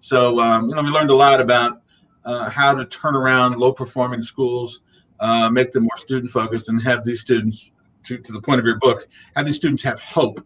So 0.00 0.40
um, 0.40 0.68
you 0.68 0.74
know, 0.74 0.82
we 0.82 0.90
learned 0.90 1.10
a 1.10 1.14
lot 1.14 1.40
about 1.40 1.80
uh, 2.24 2.50
how 2.50 2.74
to 2.74 2.84
turn 2.86 3.16
around 3.16 3.56
low 3.56 3.72
performing 3.72 4.22
schools, 4.22 4.82
uh, 5.20 5.48
make 5.50 5.70
them 5.72 5.84
more 5.84 5.96
student 5.96 6.30
focused, 6.30 6.68
and 6.68 6.82
have 6.82 7.04
these 7.04 7.20
students, 7.20 7.72
to, 8.04 8.18
to 8.18 8.32
the 8.32 8.40
point 8.40 8.58
of 8.58 8.66
your 8.66 8.78
book, 8.78 9.06
have 9.36 9.46
these 9.46 9.56
students 9.56 9.82
have 9.82 10.00
hope 10.00 10.44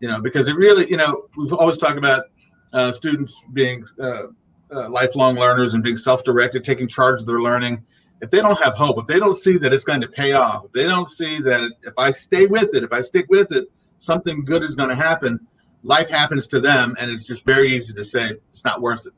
you 0.00 0.08
know, 0.08 0.20
because 0.20 0.48
it 0.48 0.56
really, 0.56 0.90
you 0.90 0.96
know, 0.96 1.26
we've 1.36 1.52
always 1.52 1.78
talked 1.78 1.98
about 1.98 2.24
uh, 2.72 2.90
students 2.90 3.44
being 3.52 3.84
uh, 4.00 4.24
uh, 4.72 4.88
lifelong 4.88 5.36
learners 5.36 5.74
and 5.74 5.84
being 5.84 5.96
self-directed, 5.96 6.64
taking 6.64 6.88
charge 6.88 7.20
of 7.20 7.26
their 7.26 7.40
learning. 7.40 7.84
If 8.22 8.30
they 8.30 8.40
don't 8.40 8.58
have 8.60 8.74
hope, 8.74 8.98
if 8.98 9.06
they 9.06 9.18
don't 9.18 9.36
see 9.36 9.58
that 9.58 9.72
it's 9.72 9.84
going 9.84 10.00
to 10.00 10.08
pay 10.08 10.32
off, 10.32 10.64
if 10.66 10.72
they 10.72 10.84
don't 10.84 11.08
see 11.08 11.40
that 11.40 11.72
if 11.82 11.94
I 11.96 12.10
stay 12.10 12.46
with 12.46 12.74
it, 12.74 12.82
if 12.82 12.92
I 12.92 13.02
stick 13.02 13.26
with 13.28 13.52
it, 13.52 13.70
something 13.98 14.44
good 14.44 14.62
is 14.62 14.74
going 14.74 14.88
to 14.88 14.94
happen. 14.94 15.46
Life 15.82 16.10
happens 16.10 16.46
to 16.48 16.60
them, 16.60 16.94
and 17.00 17.10
it's 17.10 17.26
just 17.26 17.44
very 17.44 17.74
easy 17.74 17.94
to 17.94 18.04
say 18.04 18.32
it's 18.50 18.64
not 18.64 18.82
worth 18.82 19.06
it. 19.06 19.14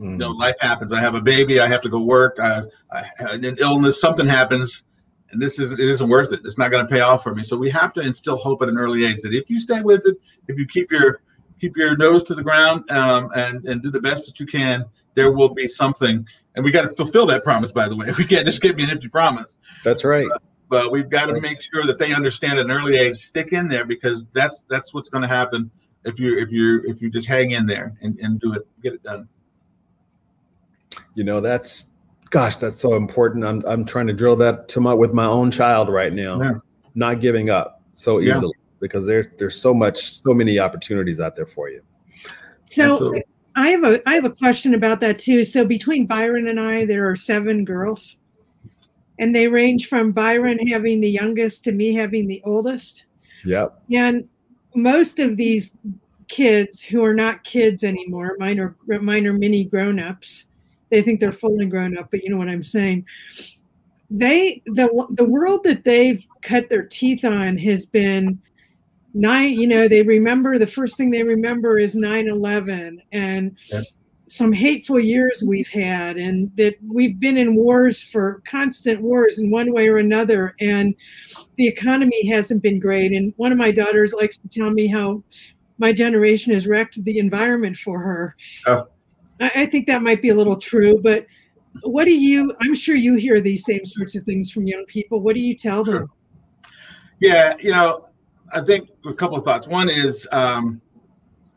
Mm. 0.00 0.12
You 0.12 0.16
know, 0.16 0.30
life 0.30 0.58
happens. 0.60 0.92
I 0.92 1.00
have 1.00 1.14
a 1.14 1.20
baby. 1.20 1.60
I 1.60 1.68
have 1.68 1.82
to 1.82 1.88
go 1.88 2.00
work. 2.00 2.38
I, 2.40 2.62
I 2.90 3.04
an 3.20 3.56
illness. 3.58 4.00
Something 4.00 4.26
happens 4.26 4.82
and 5.32 5.40
this 5.40 5.58
is 5.58 5.72
it 5.72 5.80
isn't 5.80 6.08
worth 6.08 6.32
it. 6.32 6.40
It's 6.44 6.58
not 6.58 6.70
going 6.70 6.86
to 6.86 6.92
pay 6.92 7.00
off 7.00 7.22
for 7.22 7.34
me. 7.34 7.42
So 7.42 7.56
we 7.56 7.70
have 7.70 7.92
to 7.94 8.00
instill 8.00 8.36
hope 8.36 8.62
at 8.62 8.68
an 8.68 8.78
early 8.78 9.04
age 9.04 9.22
that 9.22 9.34
if 9.34 9.48
you 9.50 9.60
stay 9.60 9.80
with 9.80 10.02
it, 10.06 10.16
if 10.48 10.58
you 10.58 10.66
keep 10.66 10.90
your 10.90 11.22
keep 11.60 11.76
your 11.76 11.96
nose 11.96 12.24
to 12.24 12.34
the 12.34 12.42
ground 12.42 12.90
um, 12.90 13.30
and 13.34 13.64
and 13.66 13.82
do 13.82 13.90
the 13.90 14.00
best 14.00 14.26
that 14.26 14.40
you 14.40 14.46
can, 14.46 14.84
there 15.14 15.32
will 15.32 15.48
be 15.48 15.68
something. 15.68 16.26
And 16.56 16.64
we 16.64 16.72
got 16.72 16.82
to 16.82 16.88
fulfill 16.88 17.26
that 17.26 17.44
promise. 17.44 17.72
By 17.72 17.88
the 17.88 17.96
way, 17.96 18.08
we 18.18 18.24
can't 18.24 18.44
just 18.44 18.60
give 18.60 18.76
me 18.76 18.84
an 18.84 18.90
empty 18.90 19.08
promise. 19.08 19.58
That's 19.84 20.04
right. 20.04 20.28
But, 20.28 20.42
but 20.68 20.92
we've 20.92 21.10
got 21.10 21.26
to 21.26 21.40
make 21.40 21.60
sure 21.60 21.84
that 21.84 21.98
they 21.98 22.12
understand 22.12 22.58
at 22.58 22.64
an 22.64 22.70
early 22.70 22.96
age. 22.96 23.16
Stick 23.16 23.52
in 23.52 23.68
there 23.68 23.84
because 23.84 24.26
that's 24.32 24.64
that's 24.68 24.92
what's 24.92 25.10
going 25.10 25.22
to 25.22 25.28
happen 25.28 25.70
if 26.04 26.18
you 26.18 26.38
if 26.38 26.50
you 26.50 26.82
if 26.86 27.00
you 27.00 27.10
just 27.10 27.28
hang 27.28 27.52
in 27.52 27.66
there 27.66 27.94
and, 28.02 28.18
and 28.20 28.40
do 28.40 28.54
it, 28.54 28.66
get 28.82 28.94
it 28.94 29.02
done. 29.02 29.28
You 31.20 31.24
know 31.24 31.40
that's 31.40 31.84
gosh, 32.30 32.56
that's 32.56 32.80
so 32.80 32.94
important. 32.94 33.44
I'm 33.44 33.62
I'm 33.66 33.84
trying 33.84 34.06
to 34.06 34.14
drill 34.14 34.36
that 34.36 34.68
to 34.68 34.80
my 34.80 34.94
with 34.94 35.12
my 35.12 35.26
own 35.26 35.50
child 35.50 35.90
right 35.90 36.14
now. 36.14 36.40
Yeah. 36.40 36.52
Not 36.94 37.20
giving 37.20 37.50
up 37.50 37.82
so 37.92 38.20
easily 38.20 38.54
yeah. 38.56 38.68
because 38.80 39.06
there 39.06 39.30
there's 39.36 39.60
so 39.60 39.74
much, 39.74 40.10
so 40.14 40.32
many 40.32 40.58
opportunities 40.58 41.20
out 41.20 41.36
there 41.36 41.44
for 41.44 41.68
you. 41.68 41.82
So, 42.64 42.98
so 42.98 43.20
I 43.54 43.68
have 43.68 43.84
a 43.84 44.08
I 44.08 44.14
have 44.14 44.24
a 44.24 44.30
question 44.30 44.72
about 44.72 45.02
that 45.02 45.18
too. 45.18 45.44
So 45.44 45.66
between 45.66 46.06
Byron 46.06 46.48
and 46.48 46.58
I, 46.58 46.86
there 46.86 47.06
are 47.06 47.16
seven 47.16 47.66
girls. 47.66 48.16
And 49.18 49.34
they 49.34 49.46
range 49.46 49.88
from 49.88 50.12
Byron 50.12 50.66
having 50.68 51.02
the 51.02 51.10
youngest 51.10 51.64
to 51.64 51.72
me 51.72 51.92
having 51.92 52.28
the 52.28 52.40
oldest. 52.46 53.04
Yep. 53.44 53.78
And 53.92 54.26
most 54.74 55.18
of 55.18 55.36
these 55.36 55.76
kids 56.28 56.82
who 56.82 57.04
are 57.04 57.12
not 57.12 57.44
kids 57.44 57.84
anymore, 57.84 58.36
mine 58.38 58.58
are 58.58 58.74
mine 59.02 59.26
are 59.26 59.34
mini 59.34 59.64
grown-ups 59.64 60.46
they 60.90 61.02
think 61.02 61.20
they're 61.20 61.32
fully 61.32 61.66
grown 61.66 61.96
up, 61.96 62.10
but 62.10 62.22
you 62.22 62.30
know 62.30 62.36
what 62.36 62.48
I'm 62.48 62.62
saying. 62.62 63.04
They 64.10 64.62
the 64.66 65.06
the 65.10 65.24
world 65.24 65.64
that 65.64 65.84
they've 65.84 66.22
cut 66.42 66.68
their 66.68 66.84
teeth 66.84 67.24
on 67.24 67.58
has 67.58 67.86
been 67.86 68.40
nine. 69.14 69.54
You 69.54 69.66
know, 69.66 69.88
they 69.88 70.02
remember 70.02 70.58
the 70.58 70.66
first 70.66 70.96
thing 70.96 71.10
they 71.10 71.22
remember 71.22 71.78
is 71.78 71.96
9/11 71.96 72.98
and. 73.12 73.58
Some 74.32 74.52
hateful 74.52 75.00
years 75.00 75.42
we've 75.44 75.66
had, 75.70 76.16
and 76.16 76.52
that 76.56 76.76
we've 76.86 77.18
been 77.18 77.36
in 77.36 77.56
wars 77.56 78.00
for 78.00 78.40
constant 78.46 79.00
wars 79.02 79.40
in 79.40 79.50
one 79.50 79.72
way 79.72 79.88
or 79.88 79.98
another, 79.98 80.54
and 80.60 80.94
the 81.56 81.66
economy 81.66 82.28
hasn't 82.28 82.62
been 82.62 82.78
great. 82.78 83.10
And 83.10 83.34
one 83.38 83.50
of 83.50 83.58
my 83.58 83.72
daughters 83.72 84.12
likes 84.12 84.38
to 84.38 84.46
tell 84.46 84.70
me 84.70 84.86
how 84.86 85.24
my 85.78 85.92
generation 85.92 86.54
has 86.54 86.68
wrecked 86.68 87.02
the 87.02 87.18
environment 87.18 87.76
for 87.76 87.98
her. 87.98 88.36
Oh. 88.66 88.86
I, 89.40 89.66
think 89.66 89.86
that 89.86 90.02
might 90.02 90.20
be 90.20 90.28
a 90.28 90.34
little 90.34 90.56
true, 90.56 91.00
but 91.02 91.26
what 91.82 92.04
do 92.04 92.12
you 92.12 92.52
i'm 92.60 92.74
sure 92.74 92.96
you 92.96 93.14
hear 93.14 93.40
these 93.40 93.64
same 93.64 93.84
sorts 93.84 94.16
of 94.16 94.24
things 94.24 94.50
from 94.50 94.66
young 94.66 94.84
people. 94.86 95.20
What 95.20 95.36
do 95.36 95.40
you 95.40 95.54
tell 95.54 95.84
them? 95.84 96.06
Yeah 97.20 97.54
you 97.60 97.72
know 97.72 98.08
i 98.52 98.60
think 98.60 98.90
a 99.06 99.14
couple 99.14 99.36
of 99.36 99.44
thoughts. 99.44 99.66
One 99.68 99.88
is 99.88 100.26
um, 100.32 100.80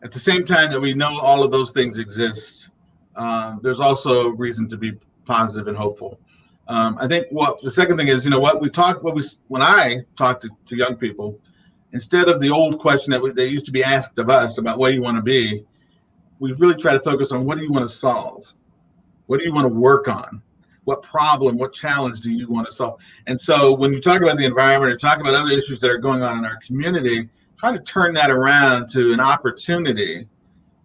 at 0.04 0.12
the 0.12 0.20
same 0.20 0.44
time 0.44 0.72
that 0.72 0.80
we 0.80 0.94
know 0.94 1.20
all 1.20 1.44
of 1.44 1.52
those 1.52 1.72
things 1.72 1.98
exist 1.98 2.70
uh, 3.16 3.58
there's 3.62 3.80
also 3.80 4.30
reason 4.30 4.68
to 4.68 4.78
be 4.78 4.94
positive 5.26 5.68
and 5.68 5.78
hopeful. 5.78 6.20
Um, 6.68 6.98
i 7.00 7.08
think 7.08 7.28
what 7.30 7.62
the 7.62 7.72
second 7.72 7.98
thing 7.98 8.08
is 8.08 8.24
you 8.24 8.32
know 8.32 8.40
what 8.40 8.62
we 8.62 8.70
talk 8.70 9.04
what 9.04 9.16
we 9.16 9.22
when 9.50 9.62
i 9.62 9.98
talk 10.16 10.40
to, 10.42 10.50
to 10.66 10.78
young 10.78 10.96
people 10.96 11.38
instead 11.92 12.30
of 12.30 12.40
the 12.40 12.50
old 12.50 12.80
question 12.80 13.12
that 13.12 13.22
we, 13.22 13.32
they 13.32 13.48
used 13.48 13.66
to 13.66 13.72
be 13.72 13.84
asked 13.84 14.18
of 14.18 14.30
us 14.30 14.58
about 14.58 14.78
what 14.78 14.90
do 14.90 14.94
you 14.94 15.02
want 15.02 15.18
to 15.18 15.22
be 15.22 15.66
we 16.40 16.54
really 16.54 16.76
try 16.76 16.94
to 16.94 17.00
focus 17.00 17.32
on 17.32 17.46
what 17.46 17.58
do 17.58 17.64
you 17.64 17.72
want 17.72 17.88
to 17.88 17.94
solve? 17.94 18.54
What 19.28 19.40
do 19.40 19.46
you 19.46 19.54
want 19.54 19.66
to 19.66 19.74
work 19.74 20.08
on? 20.08 20.42
What 20.84 21.02
problem, 21.02 21.58
what 21.58 21.74
challenge 21.74 22.22
do 22.22 22.32
you 22.32 22.50
want 22.50 22.68
to 22.68 22.74
solve? 22.74 23.00
And 23.28 23.40
so 23.40 23.74
when 23.74 23.94
you 23.94 24.02
talk 24.02 24.22
about 24.22 24.38
the 24.38 24.46
environment 24.46 24.92
or 24.92 24.98
talk 24.98 25.20
about 25.20 25.34
other 25.34 25.52
issues 25.52 25.80
that 25.80 25.90
are 25.90 25.98
going 25.98 26.22
on 26.22 26.38
in 26.40 26.46
our 26.46 26.58
community, 26.66 27.30
try 27.58 27.72
to 27.72 27.80
turn 27.80 28.14
that 28.16 28.30
around 28.30 28.90
to 28.90 29.14
an 29.14 29.22
opportunity 29.22 30.28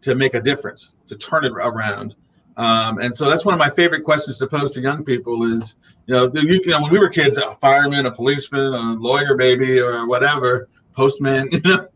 to 0.02 0.14
make 0.14 0.34
a 0.34 0.40
difference, 0.40 0.92
to 1.06 1.16
turn 1.16 1.44
it 1.44 1.52
around. 1.52 2.14
Um, 2.56 2.98
and 2.98 3.14
so 3.14 3.28
that's 3.28 3.44
one 3.44 3.54
of 3.54 3.58
my 3.58 3.70
favorite 3.70 4.02
questions 4.04 4.38
to 4.38 4.46
pose 4.46 4.72
to 4.72 4.80
young 4.80 5.04
people 5.04 5.44
is, 5.44 5.76
you 6.06 6.14
know, 6.14 6.30
you, 6.34 6.60
you 6.64 6.66
know, 6.66 6.82
when 6.82 6.92
we 6.92 6.98
were 6.98 7.08
kids, 7.08 7.36
a 7.36 7.56
fireman, 7.56 8.06
a 8.06 8.10
policeman, 8.10 8.74
a 8.74 8.94
lawyer, 8.94 9.36
maybe, 9.36 9.80
or 9.80 10.06
whatever, 10.06 10.68
postman, 10.92 11.48
you 11.52 11.60
know, 11.64 11.88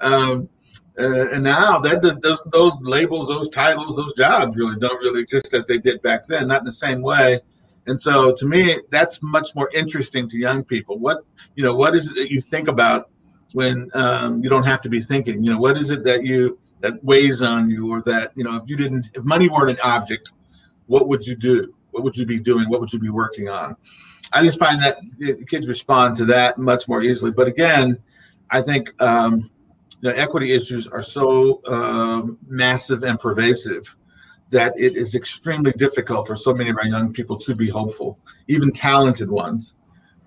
um, 0.00 0.48
uh, 0.98 1.30
and 1.32 1.42
now 1.42 1.78
that 1.80 2.02
those, 2.02 2.42
those 2.52 2.78
labels, 2.80 3.28
those 3.28 3.48
titles, 3.48 3.96
those 3.96 4.14
jobs 4.14 4.56
really 4.56 4.78
don't 4.78 5.00
really 5.00 5.20
exist 5.20 5.52
as 5.54 5.66
they 5.66 5.78
did 5.78 6.00
back 6.02 6.26
then, 6.26 6.48
not 6.48 6.60
in 6.60 6.66
the 6.66 6.72
same 6.72 7.02
way. 7.02 7.40
And 7.86 8.00
so 8.00 8.32
to 8.32 8.46
me, 8.46 8.80
that's 8.90 9.22
much 9.22 9.54
more 9.54 9.68
interesting 9.74 10.28
to 10.28 10.38
young 10.38 10.64
people. 10.64 10.98
What, 10.98 11.24
you 11.56 11.64
know, 11.64 11.74
what 11.74 11.94
is 11.94 12.10
it 12.10 12.14
that 12.14 12.30
you 12.30 12.40
think 12.40 12.68
about 12.68 13.10
when 13.52 13.90
um, 13.94 14.42
you 14.42 14.48
don't 14.48 14.64
have 14.64 14.80
to 14.82 14.88
be 14.88 15.00
thinking? 15.00 15.42
You 15.42 15.50
know, 15.52 15.58
what 15.58 15.76
is 15.76 15.90
it 15.90 16.04
that 16.04 16.24
you, 16.24 16.58
that 16.80 17.02
weighs 17.02 17.42
on 17.42 17.68
you 17.68 17.90
or 17.90 18.00
that, 18.02 18.32
you 18.36 18.44
know, 18.44 18.56
if 18.56 18.62
you 18.66 18.76
didn't, 18.76 19.10
if 19.14 19.24
money 19.24 19.48
weren't 19.48 19.70
an 19.70 19.78
object, 19.84 20.32
what 20.86 21.08
would 21.08 21.26
you 21.26 21.34
do? 21.34 21.74
What 21.90 22.04
would 22.04 22.16
you 22.16 22.26
be 22.26 22.38
doing? 22.38 22.68
What 22.68 22.80
would 22.80 22.92
you 22.92 22.98
be 22.98 23.10
working 23.10 23.48
on? 23.48 23.76
I 24.32 24.42
just 24.42 24.58
find 24.58 24.82
that 24.82 24.98
kids 25.48 25.68
respond 25.68 26.16
to 26.16 26.24
that 26.26 26.58
much 26.58 26.88
more 26.88 27.02
easily. 27.02 27.30
But 27.30 27.48
again, 27.48 27.98
I 28.50 28.62
think 28.62 28.90
um, 29.02 29.50
the 29.96 30.18
equity 30.18 30.52
issues 30.52 30.86
are 30.88 31.02
so 31.02 31.60
um, 31.66 32.38
massive 32.46 33.04
and 33.04 33.18
pervasive 33.18 33.96
that 34.50 34.72
it 34.78 34.96
is 34.96 35.14
extremely 35.14 35.72
difficult 35.72 36.26
for 36.26 36.36
so 36.36 36.54
many 36.54 36.70
of 36.70 36.78
our 36.78 36.86
young 36.86 37.12
people 37.12 37.36
to 37.36 37.54
be 37.54 37.68
hopeful, 37.68 38.18
even 38.48 38.70
talented 38.70 39.30
ones. 39.30 39.74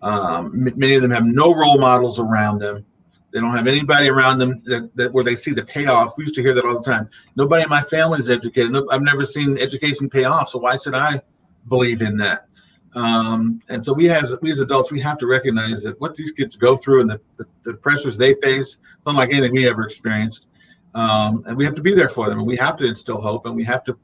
Um, 0.01 0.51
many 0.75 0.95
of 0.95 1.01
them 1.01 1.11
have 1.11 1.25
no 1.25 1.55
role 1.55 1.79
models 1.79 2.19
around 2.19 2.59
them. 2.59 2.85
They 3.31 3.39
don't 3.39 3.55
have 3.55 3.67
anybody 3.67 4.09
around 4.09 4.39
them 4.39 4.61
that, 4.65 4.95
that 4.95 5.13
where 5.13 5.23
they 5.23 5.35
see 5.35 5.51
the 5.51 5.63
payoff. 5.63 6.17
We 6.17 6.23
used 6.23 6.35
to 6.35 6.41
hear 6.41 6.53
that 6.53 6.65
all 6.65 6.81
the 6.81 6.83
time. 6.83 7.09
Nobody 7.35 7.63
in 7.63 7.69
my 7.69 7.81
family 7.83 8.19
is 8.19 8.29
educated. 8.29 8.71
No, 8.71 8.87
I've 8.89 9.01
never 9.01 9.25
seen 9.25 9.57
education 9.57 10.09
pay 10.09 10.23
off. 10.23 10.49
So 10.49 10.59
why 10.59 10.77
should 10.77 10.95
I 10.95 11.21
believe 11.67 12.01
in 12.01 12.17
that? 12.17 12.47
Um, 12.95 13.61
and 13.69 13.83
so 13.83 13.93
we 13.93 14.09
as 14.09 14.35
we 14.41 14.51
as 14.51 14.59
adults, 14.59 14.91
we 14.91 14.99
have 15.01 15.17
to 15.19 15.27
recognize 15.27 15.83
that 15.83 15.99
what 15.99 16.15
these 16.15 16.31
kids 16.31 16.55
go 16.55 16.75
through 16.75 17.01
and 17.01 17.09
the, 17.09 17.21
the, 17.37 17.45
the 17.63 17.73
pressures 17.75 18.17
they 18.17 18.33
face, 18.35 18.67
is 18.67 18.79
unlike 19.05 19.31
anything 19.31 19.53
we 19.53 19.67
ever 19.67 19.83
experienced. 19.83 20.47
Um, 20.95 21.43
and 21.45 21.55
we 21.55 21.63
have 21.65 21.75
to 21.75 21.81
be 21.81 21.93
there 21.93 22.09
for 22.09 22.29
them, 22.29 22.39
and 22.39 22.47
we 22.47 22.55
have 22.57 22.75
to 22.77 22.87
instill 22.87 23.21
hope, 23.21 23.45
and 23.45 23.55
we 23.55 23.63
have 23.65 23.83
to 23.85 23.97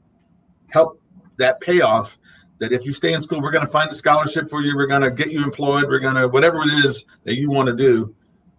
help 0.70 1.00
that 1.38 1.60
payoff. 1.60 2.18
That 2.60 2.72
if 2.72 2.86
you 2.86 2.92
stay 2.92 3.14
in 3.14 3.20
school, 3.20 3.42
we're 3.42 3.50
going 3.50 3.66
to 3.66 3.72
find 3.72 3.90
a 3.90 3.94
scholarship 3.94 4.48
for 4.48 4.62
you. 4.62 4.76
We're 4.76 4.86
going 4.86 5.02
to 5.02 5.10
get 5.10 5.32
you 5.32 5.42
employed. 5.42 5.84
We're 5.88 5.98
going 5.98 6.14
to 6.14 6.28
whatever 6.28 6.62
it 6.62 6.84
is 6.84 7.04
that 7.24 7.36
you 7.36 7.50
want 7.50 7.66
to 7.66 7.74
do. 7.74 8.14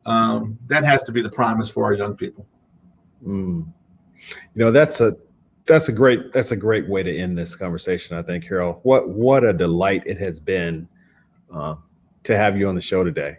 Um, 0.06 0.60
that 0.68 0.84
has 0.84 1.04
to 1.06 1.14
be 1.14 1.22
the 1.22 1.30
promise 1.30 1.70
for 1.70 1.86
our 1.86 1.94
young 1.94 2.16
people. 2.16 2.46
Mm. 3.26 3.66
You 4.54 4.66
know, 4.66 4.72
that's 4.72 5.00
a 5.00 5.16
that's 5.66 5.90
a 5.90 5.92
great 5.92 6.32
that's 6.32 6.52
a 6.52 6.56
great 6.56 6.88
way 6.88 7.04
to 7.04 7.16
end 7.16 7.38
this 7.38 7.56
conversation. 7.56 8.18
I 8.18 8.22
think, 8.22 8.46
Harold. 8.46 8.80
What 8.84 9.10
what 9.10 9.44
a 9.44 9.54
delight 9.54 10.04
it 10.06 10.18
has 10.20 10.40
been 10.40 10.88
uh, 11.54 11.76
to 12.24 12.38
have 12.38 12.58
you 12.58 12.68
on 12.68 12.76
the 12.76 12.82
show 12.82 13.04
today. 13.04 13.38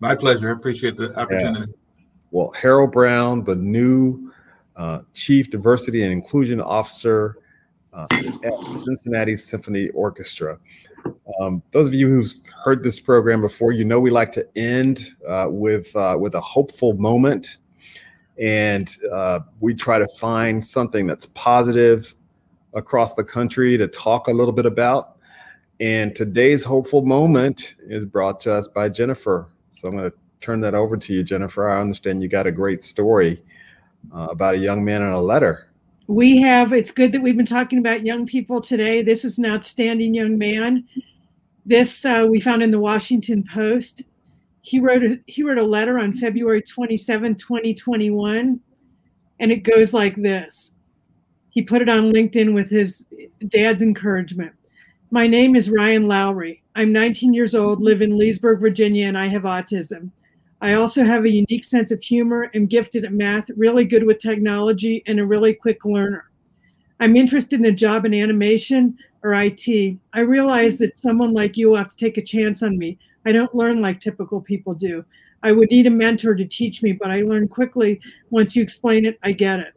My 0.00 0.14
pleasure. 0.14 0.50
I 0.50 0.52
appreciate 0.52 0.96
the 0.96 1.18
opportunity. 1.18 1.60
Yeah. 1.70 2.04
Well, 2.30 2.52
Harold 2.52 2.92
Brown, 2.92 3.44
the 3.44 3.56
new 3.56 4.32
uh, 4.76 5.00
Chief 5.14 5.50
Diversity 5.50 6.02
and 6.02 6.12
Inclusion 6.12 6.60
Officer 6.60 7.38
uh, 7.92 8.06
at 8.44 8.52
Cincinnati 8.84 9.36
Symphony 9.36 9.88
Orchestra. 9.88 10.58
Um, 11.40 11.62
those 11.72 11.88
of 11.88 11.94
you 11.94 12.08
who've 12.08 12.32
heard 12.62 12.84
this 12.84 13.00
program 13.00 13.40
before, 13.40 13.72
you 13.72 13.84
know 13.84 13.98
we 13.98 14.10
like 14.10 14.32
to 14.32 14.46
end 14.56 15.14
uh, 15.26 15.46
with 15.48 15.94
uh, 15.96 16.16
with 16.20 16.34
a 16.34 16.40
hopeful 16.40 16.92
moment 16.94 17.58
and 18.40 18.96
uh, 19.12 19.40
we 19.60 19.74
try 19.74 19.98
to 19.98 20.08
find 20.18 20.66
something 20.66 21.06
that's 21.06 21.26
positive 21.26 22.14
across 22.72 23.14
the 23.14 23.24
country 23.24 23.76
to 23.76 23.86
talk 23.86 24.28
a 24.28 24.32
little 24.32 24.52
bit 24.52 24.66
about. 24.66 25.18
And 25.78 26.14
today's 26.16 26.64
hopeful 26.64 27.02
moment 27.02 27.74
is 27.80 28.04
brought 28.04 28.40
to 28.40 28.54
us 28.54 28.66
by 28.68 28.88
Jennifer. 28.88 29.48
So 29.70 29.88
I'm 29.88 29.96
going 29.96 30.10
to 30.10 30.16
turn 30.40 30.60
that 30.62 30.74
over 30.74 30.96
to 30.96 31.12
you, 31.12 31.22
Jennifer. 31.22 31.68
I 31.68 31.80
understand 31.80 32.22
you 32.22 32.28
got 32.28 32.46
a 32.46 32.52
great 32.52 32.82
story 32.82 33.42
uh, 34.14 34.28
about 34.30 34.54
a 34.54 34.58
young 34.58 34.84
man 34.84 35.02
and 35.02 35.12
a 35.12 35.20
letter. 35.20 35.66
We 36.06 36.38
have, 36.38 36.72
it's 36.72 36.90
good 36.90 37.12
that 37.12 37.22
we've 37.22 37.36
been 37.36 37.46
talking 37.46 37.78
about 37.78 38.04
young 38.04 38.26
people 38.26 38.60
today. 38.60 39.02
This 39.02 39.24
is 39.24 39.38
an 39.38 39.46
outstanding 39.46 40.14
young 40.14 40.38
man. 40.38 40.88
This 41.66 42.04
uh, 42.04 42.26
we 42.28 42.40
found 42.40 42.62
in 42.62 42.70
the 42.70 42.80
Washington 42.80 43.44
Post. 43.52 44.02
He 44.62 44.78
wrote 44.78 45.02
a, 45.02 45.18
he 45.26 45.42
wrote 45.42 45.58
a 45.58 45.62
letter 45.62 45.98
on 45.98 46.12
February 46.12 46.62
27, 46.62 47.34
2021, 47.36 48.60
and 49.38 49.52
it 49.52 49.58
goes 49.58 49.94
like 49.94 50.16
this. 50.16 50.72
He 51.50 51.62
put 51.62 51.82
it 51.82 51.88
on 51.88 52.12
LinkedIn 52.12 52.54
with 52.54 52.70
his 52.70 53.06
dad's 53.48 53.82
encouragement. 53.82 54.52
My 55.10 55.26
name 55.26 55.56
is 55.56 55.70
Ryan 55.70 56.06
Lowry. 56.06 56.62
I'm 56.76 56.92
19 56.92 57.34
years 57.34 57.54
old, 57.54 57.82
live 57.82 58.02
in 58.02 58.16
Leesburg, 58.16 58.60
Virginia, 58.60 59.08
and 59.08 59.18
I 59.18 59.26
have 59.26 59.42
autism. 59.42 60.10
I 60.60 60.74
also 60.74 61.04
have 61.04 61.24
a 61.24 61.30
unique 61.30 61.64
sense 61.64 61.90
of 61.90 62.02
humor, 62.02 62.50
am 62.54 62.66
gifted 62.66 63.04
at 63.04 63.12
math, 63.12 63.48
really 63.56 63.86
good 63.86 64.04
with 64.04 64.18
technology, 64.18 65.02
and 65.06 65.18
a 65.18 65.26
really 65.26 65.54
quick 65.54 65.84
learner. 65.84 66.30
I'm 67.00 67.16
interested 67.16 67.58
in 67.58 67.66
a 67.66 67.72
job 67.72 68.04
in 68.04 68.12
animation 68.12 68.96
or 69.22 69.32
IT. 69.32 69.96
I 70.12 70.20
realize 70.20 70.76
that 70.78 70.98
someone 70.98 71.32
like 71.32 71.56
you 71.56 71.70
will 71.70 71.76
have 71.76 71.88
to 71.88 71.96
take 71.96 72.18
a 72.18 72.22
chance 72.22 72.62
on 72.62 72.76
me. 72.76 72.98
I 73.26 73.32
don't 73.32 73.54
learn 73.54 73.80
like 73.80 74.00
typical 74.00 74.40
people 74.40 74.74
do. 74.74 75.04
I 75.42 75.52
would 75.52 75.70
need 75.70 75.86
a 75.86 75.90
mentor 75.90 76.34
to 76.34 76.44
teach 76.44 76.82
me, 76.82 76.92
but 76.92 77.10
I 77.10 77.22
learn 77.22 77.48
quickly. 77.48 78.00
Once 78.30 78.54
you 78.54 78.62
explain 78.62 79.04
it, 79.06 79.18
I 79.22 79.32
get 79.32 79.60
it. 79.60 79.74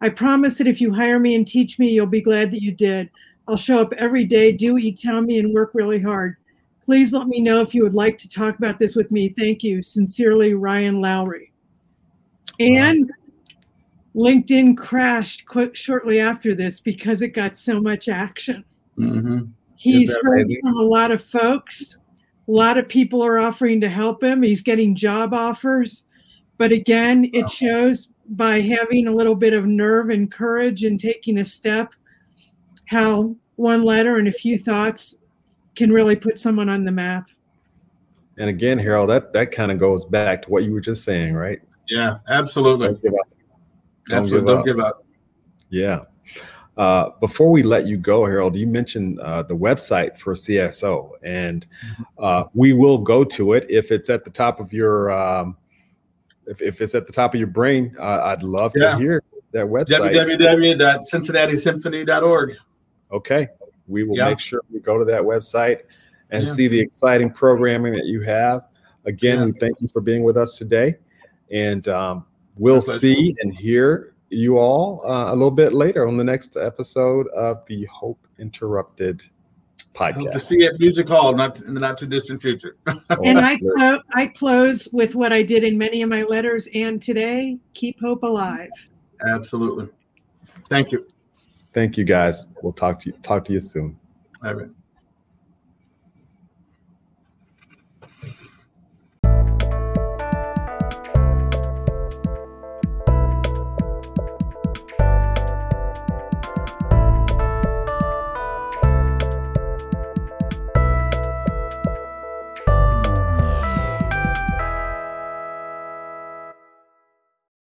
I 0.00 0.08
promise 0.08 0.56
that 0.58 0.66
if 0.66 0.80
you 0.80 0.92
hire 0.92 1.18
me 1.18 1.34
and 1.34 1.46
teach 1.46 1.78
me, 1.78 1.90
you'll 1.90 2.06
be 2.06 2.20
glad 2.20 2.50
that 2.52 2.62
you 2.62 2.72
did. 2.72 3.10
I'll 3.48 3.56
show 3.56 3.80
up 3.80 3.92
every 3.94 4.24
day, 4.24 4.52
do 4.52 4.74
what 4.74 4.82
you 4.82 4.92
tell 4.92 5.20
me, 5.20 5.38
and 5.38 5.52
work 5.52 5.72
really 5.74 6.00
hard. 6.00 6.36
Please 6.80 7.12
let 7.12 7.26
me 7.26 7.40
know 7.40 7.60
if 7.60 7.74
you 7.74 7.82
would 7.82 7.94
like 7.94 8.16
to 8.18 8.28
talk 8.28 8.56
about 8.56 8.78
this 8.78 8.96
with 8.96 9.10
me. 9.10 9.34
Thank 9.36 9.62
you. 9.62 9.82
Sincerely, 9.82 10.54
Ryan 10.54 11.00
Lowry. 11.00 11.52
And 12.58 13.10
LinkedIn 14.14 14.76
crashed 14.76 15.46
quick 15.46 15.76
shortly 15.76 16.20
after 16.20 16.54
this 16.54 16.80
because 16.80 17.22
it 17.22 17.28
got 17.28 17.58
so 17.58 17.80
much 17.80 18.08
action. 18.08 18.64
Mm-hmm. 18.98 19.46
He's 19.76 20.14
heard 20.22 20.46
from 20.60 20.76
a 20.76 20.82
lot 20.82 21.10
of 21.10 21.22
folks. 21.22 21.98
A 22.50 22.52
lot 22.52 22.78
of 22.78 22.88
people 22.88 23.22
are 23.24 23.38
offering 23.38 23.80
to 23.80 23.88
help 23.88 24.24
him. 24.24 24.42
He's 24.42 24.60
getting 24.60 24.96
job 24.96 25.32
offers. 25.32 26.02
But 26.58 26.72
again, 26.72 27.30
it 27.32 27.48
shows 27.48 28.08
by 28.30 28.60
having 28.60 29.06
a 29.06 29.12
little 29.12 29.36
bit 29.36 29.52
of 29.52 29.66
nerve 29.66 30.10
and 30.10 30.28
courage 30.28 30.82
and 30.82 30.98
taking 30.98 31.38
a 31.38 31.44
step 31.44 31.90
how 32.86 33.36
one 33.54 33.84
letter 33.84 34.16
and 34.16 34.26
a 34.26 34.32
few 34.32 34.58
thoughts 34.58 35.14
can 35.76 35.92
really 35.92 36.16
put 36.16 36.40
someone 36.40 36.68
on 36.68 36.84
the 36.84 36.90
map. 36.90 37.28
And 38.36 38.50
again, 38.50 38.78
Harold, 38.78 39.10
that 39.10 39.32
that 39.32 39.52
kind 39.52 39.70
of 39.70 39.78
goes 39.78 40.04
back 40.04 40.42
to 40.42 40.50
what 40.50 40.64
you 40.64 40.72
were 40.72 40.80
just 40.80 41.04
saying, 41.04 41.34
right? 41.34 41.60
Yeah, 41.88 42.16
absolutely. 42.28 42.88
Don't 42.88 43.02
give 43.02 43.14
up. 43.14 43.28
Don't 44.08 44.18
absolutely. 44.18 44.46
give 44.46 44.56
Don't 44.56 44.66
give 44.66 44.80
up. 44.80 45.04
Yeah. 45.68 46.00
Uh, 46.80 47.10
before 47.20 47.50
we 47.50 47.62
let 47.62 47.86
you 47.86 47.98
go, 47.98 48.24
Harold, 48.24 48.56
you 48.56 48.66
mentioned 48.66 49.20
uh, 49.20 49.42
the 49.42 49.54
website 49.54 50.16
for 50.16 50.32
CSO, 50.32 51.10
and 51.22 51.66
uh, 52.16 52.44
we 52.54 52.72
will 52.72 52.96
go 52.96 53.22
to 53.22 53.52
it 53.52 53.66
if 53.68 53.92
it's 53.92 54.08
at 54.08 54.24
the 54.24 54.30
top 54.30 54.60
of 54.60 54.72
your 54.72 55.10
um, 55.10 55.58
if, 56.46 56.62
if 56.62 56.80
it's 56.80 56.94
at 56.94 57.06
the 57.06 57.12
top 57.12 57.34
of 57.34 57.38
your 57.38 57.48
brain. 57.48 57.94
Uh, 57.98 58.22
I'd 58.24 58.42
love 58.42 58.72
Yeah. 58.74 58.92
to 58.92 58.96
hear 58.96 59.22
that 59.52 59.66
website. 59.66 60.14
www.cincinnati-symphony.org. 60.14 62.56
Okay, 63.12 63.48
we 63.86 64.04
will 64.04 64.16
Yeah. 64.16 64.30
make 64.30 64.40
sure 64.40 64.62
we 64.72 64.80
go 64.80 64.96
to 64.96 65.04
that 65.04 65.20
website 65.20 65.80
and 66.30 66.46
Yeah. 66.46 66.52
see 66.54 66.66
the 66.66 66.80
exciting 66.80 67.30
programming 67.30 67.92
that 67.92 68.06
you 68.06 68.22
have. 68.22 68.62
Again, 69.04 69.44
we 69.44 69.52
thank 69.60 69.82
you 69.82 69.88
for 69.88 70.00
being 70.00 70.22
with 70.22 70.38
us 70.38 70.56
today, 70.56 70.96
and 71.50 71.86
um, 71.88 72.24
we'll 72.56 72.80
see 72.80 73.36
and 73.42 73.54
hear 73.54 74.14
you 74.30 74.58
all 74.58 75.04
uh, 75.06 75.32
a 75.32 75.34
little 75.34 75.50
bit 75.50 75.72
later 75.72 76.06
on 76.06 76.16
the 76.16 76.24
next 76.24 76.56
episode 76.56 77.26
of 77.28 77.64
the 77.66 77.84
Hope 77.86 78.26
Interrupted 78.38 79.22
podcast. 79.94 80.14
Hope 80.14 80.30
to 80.32 80.38
see 80.38 80.58
you 80.60 80.66
at 80.66 80.78
Music 80.78 81.08
Hall 81.08 81.34
not 81.34 81.60
in 81.62 81.74
the 81.74 81.80
not 81.80 81.98
too 81.98 82.06
distant 82.06 82.40
future. 82.40 82.76
And 82.86 83.38
Oh, 83.38 83.42
I, 83.42 83.58
clo- 83.58 84.00
I 84.14 84.26
close 84.28 84.88
with 84.92 85.14
what 85.14 85.32
I 85.32 85.42
did 85.42 85.64
in 85.64 85.76
many 85.76 86.02
of 86.02 86.08
my 86.08 86.22
letters 86.22 86.68
and 86.74 87.02
today 87.02 87.58
keep 87.74 88.00
hope 88.00 88.22
alive. 88.22 88.70
Absolutely. 89.28 89.88
Thank 90.68 90.92
you. 90.92 91.06
Thank 91.74 91.96
you, 91.96 92.04
guys. 92.04 92.46
We'll 92.62 92.72
talk 92.72 93.00
to 93.00 93.10
you 93.10 93.16
talk 93.22 93.44
to 93.46 93.52
you 93.52 93.60
soon. 93.60 93.98
All 94.44 94.54
right. 94.54 94.70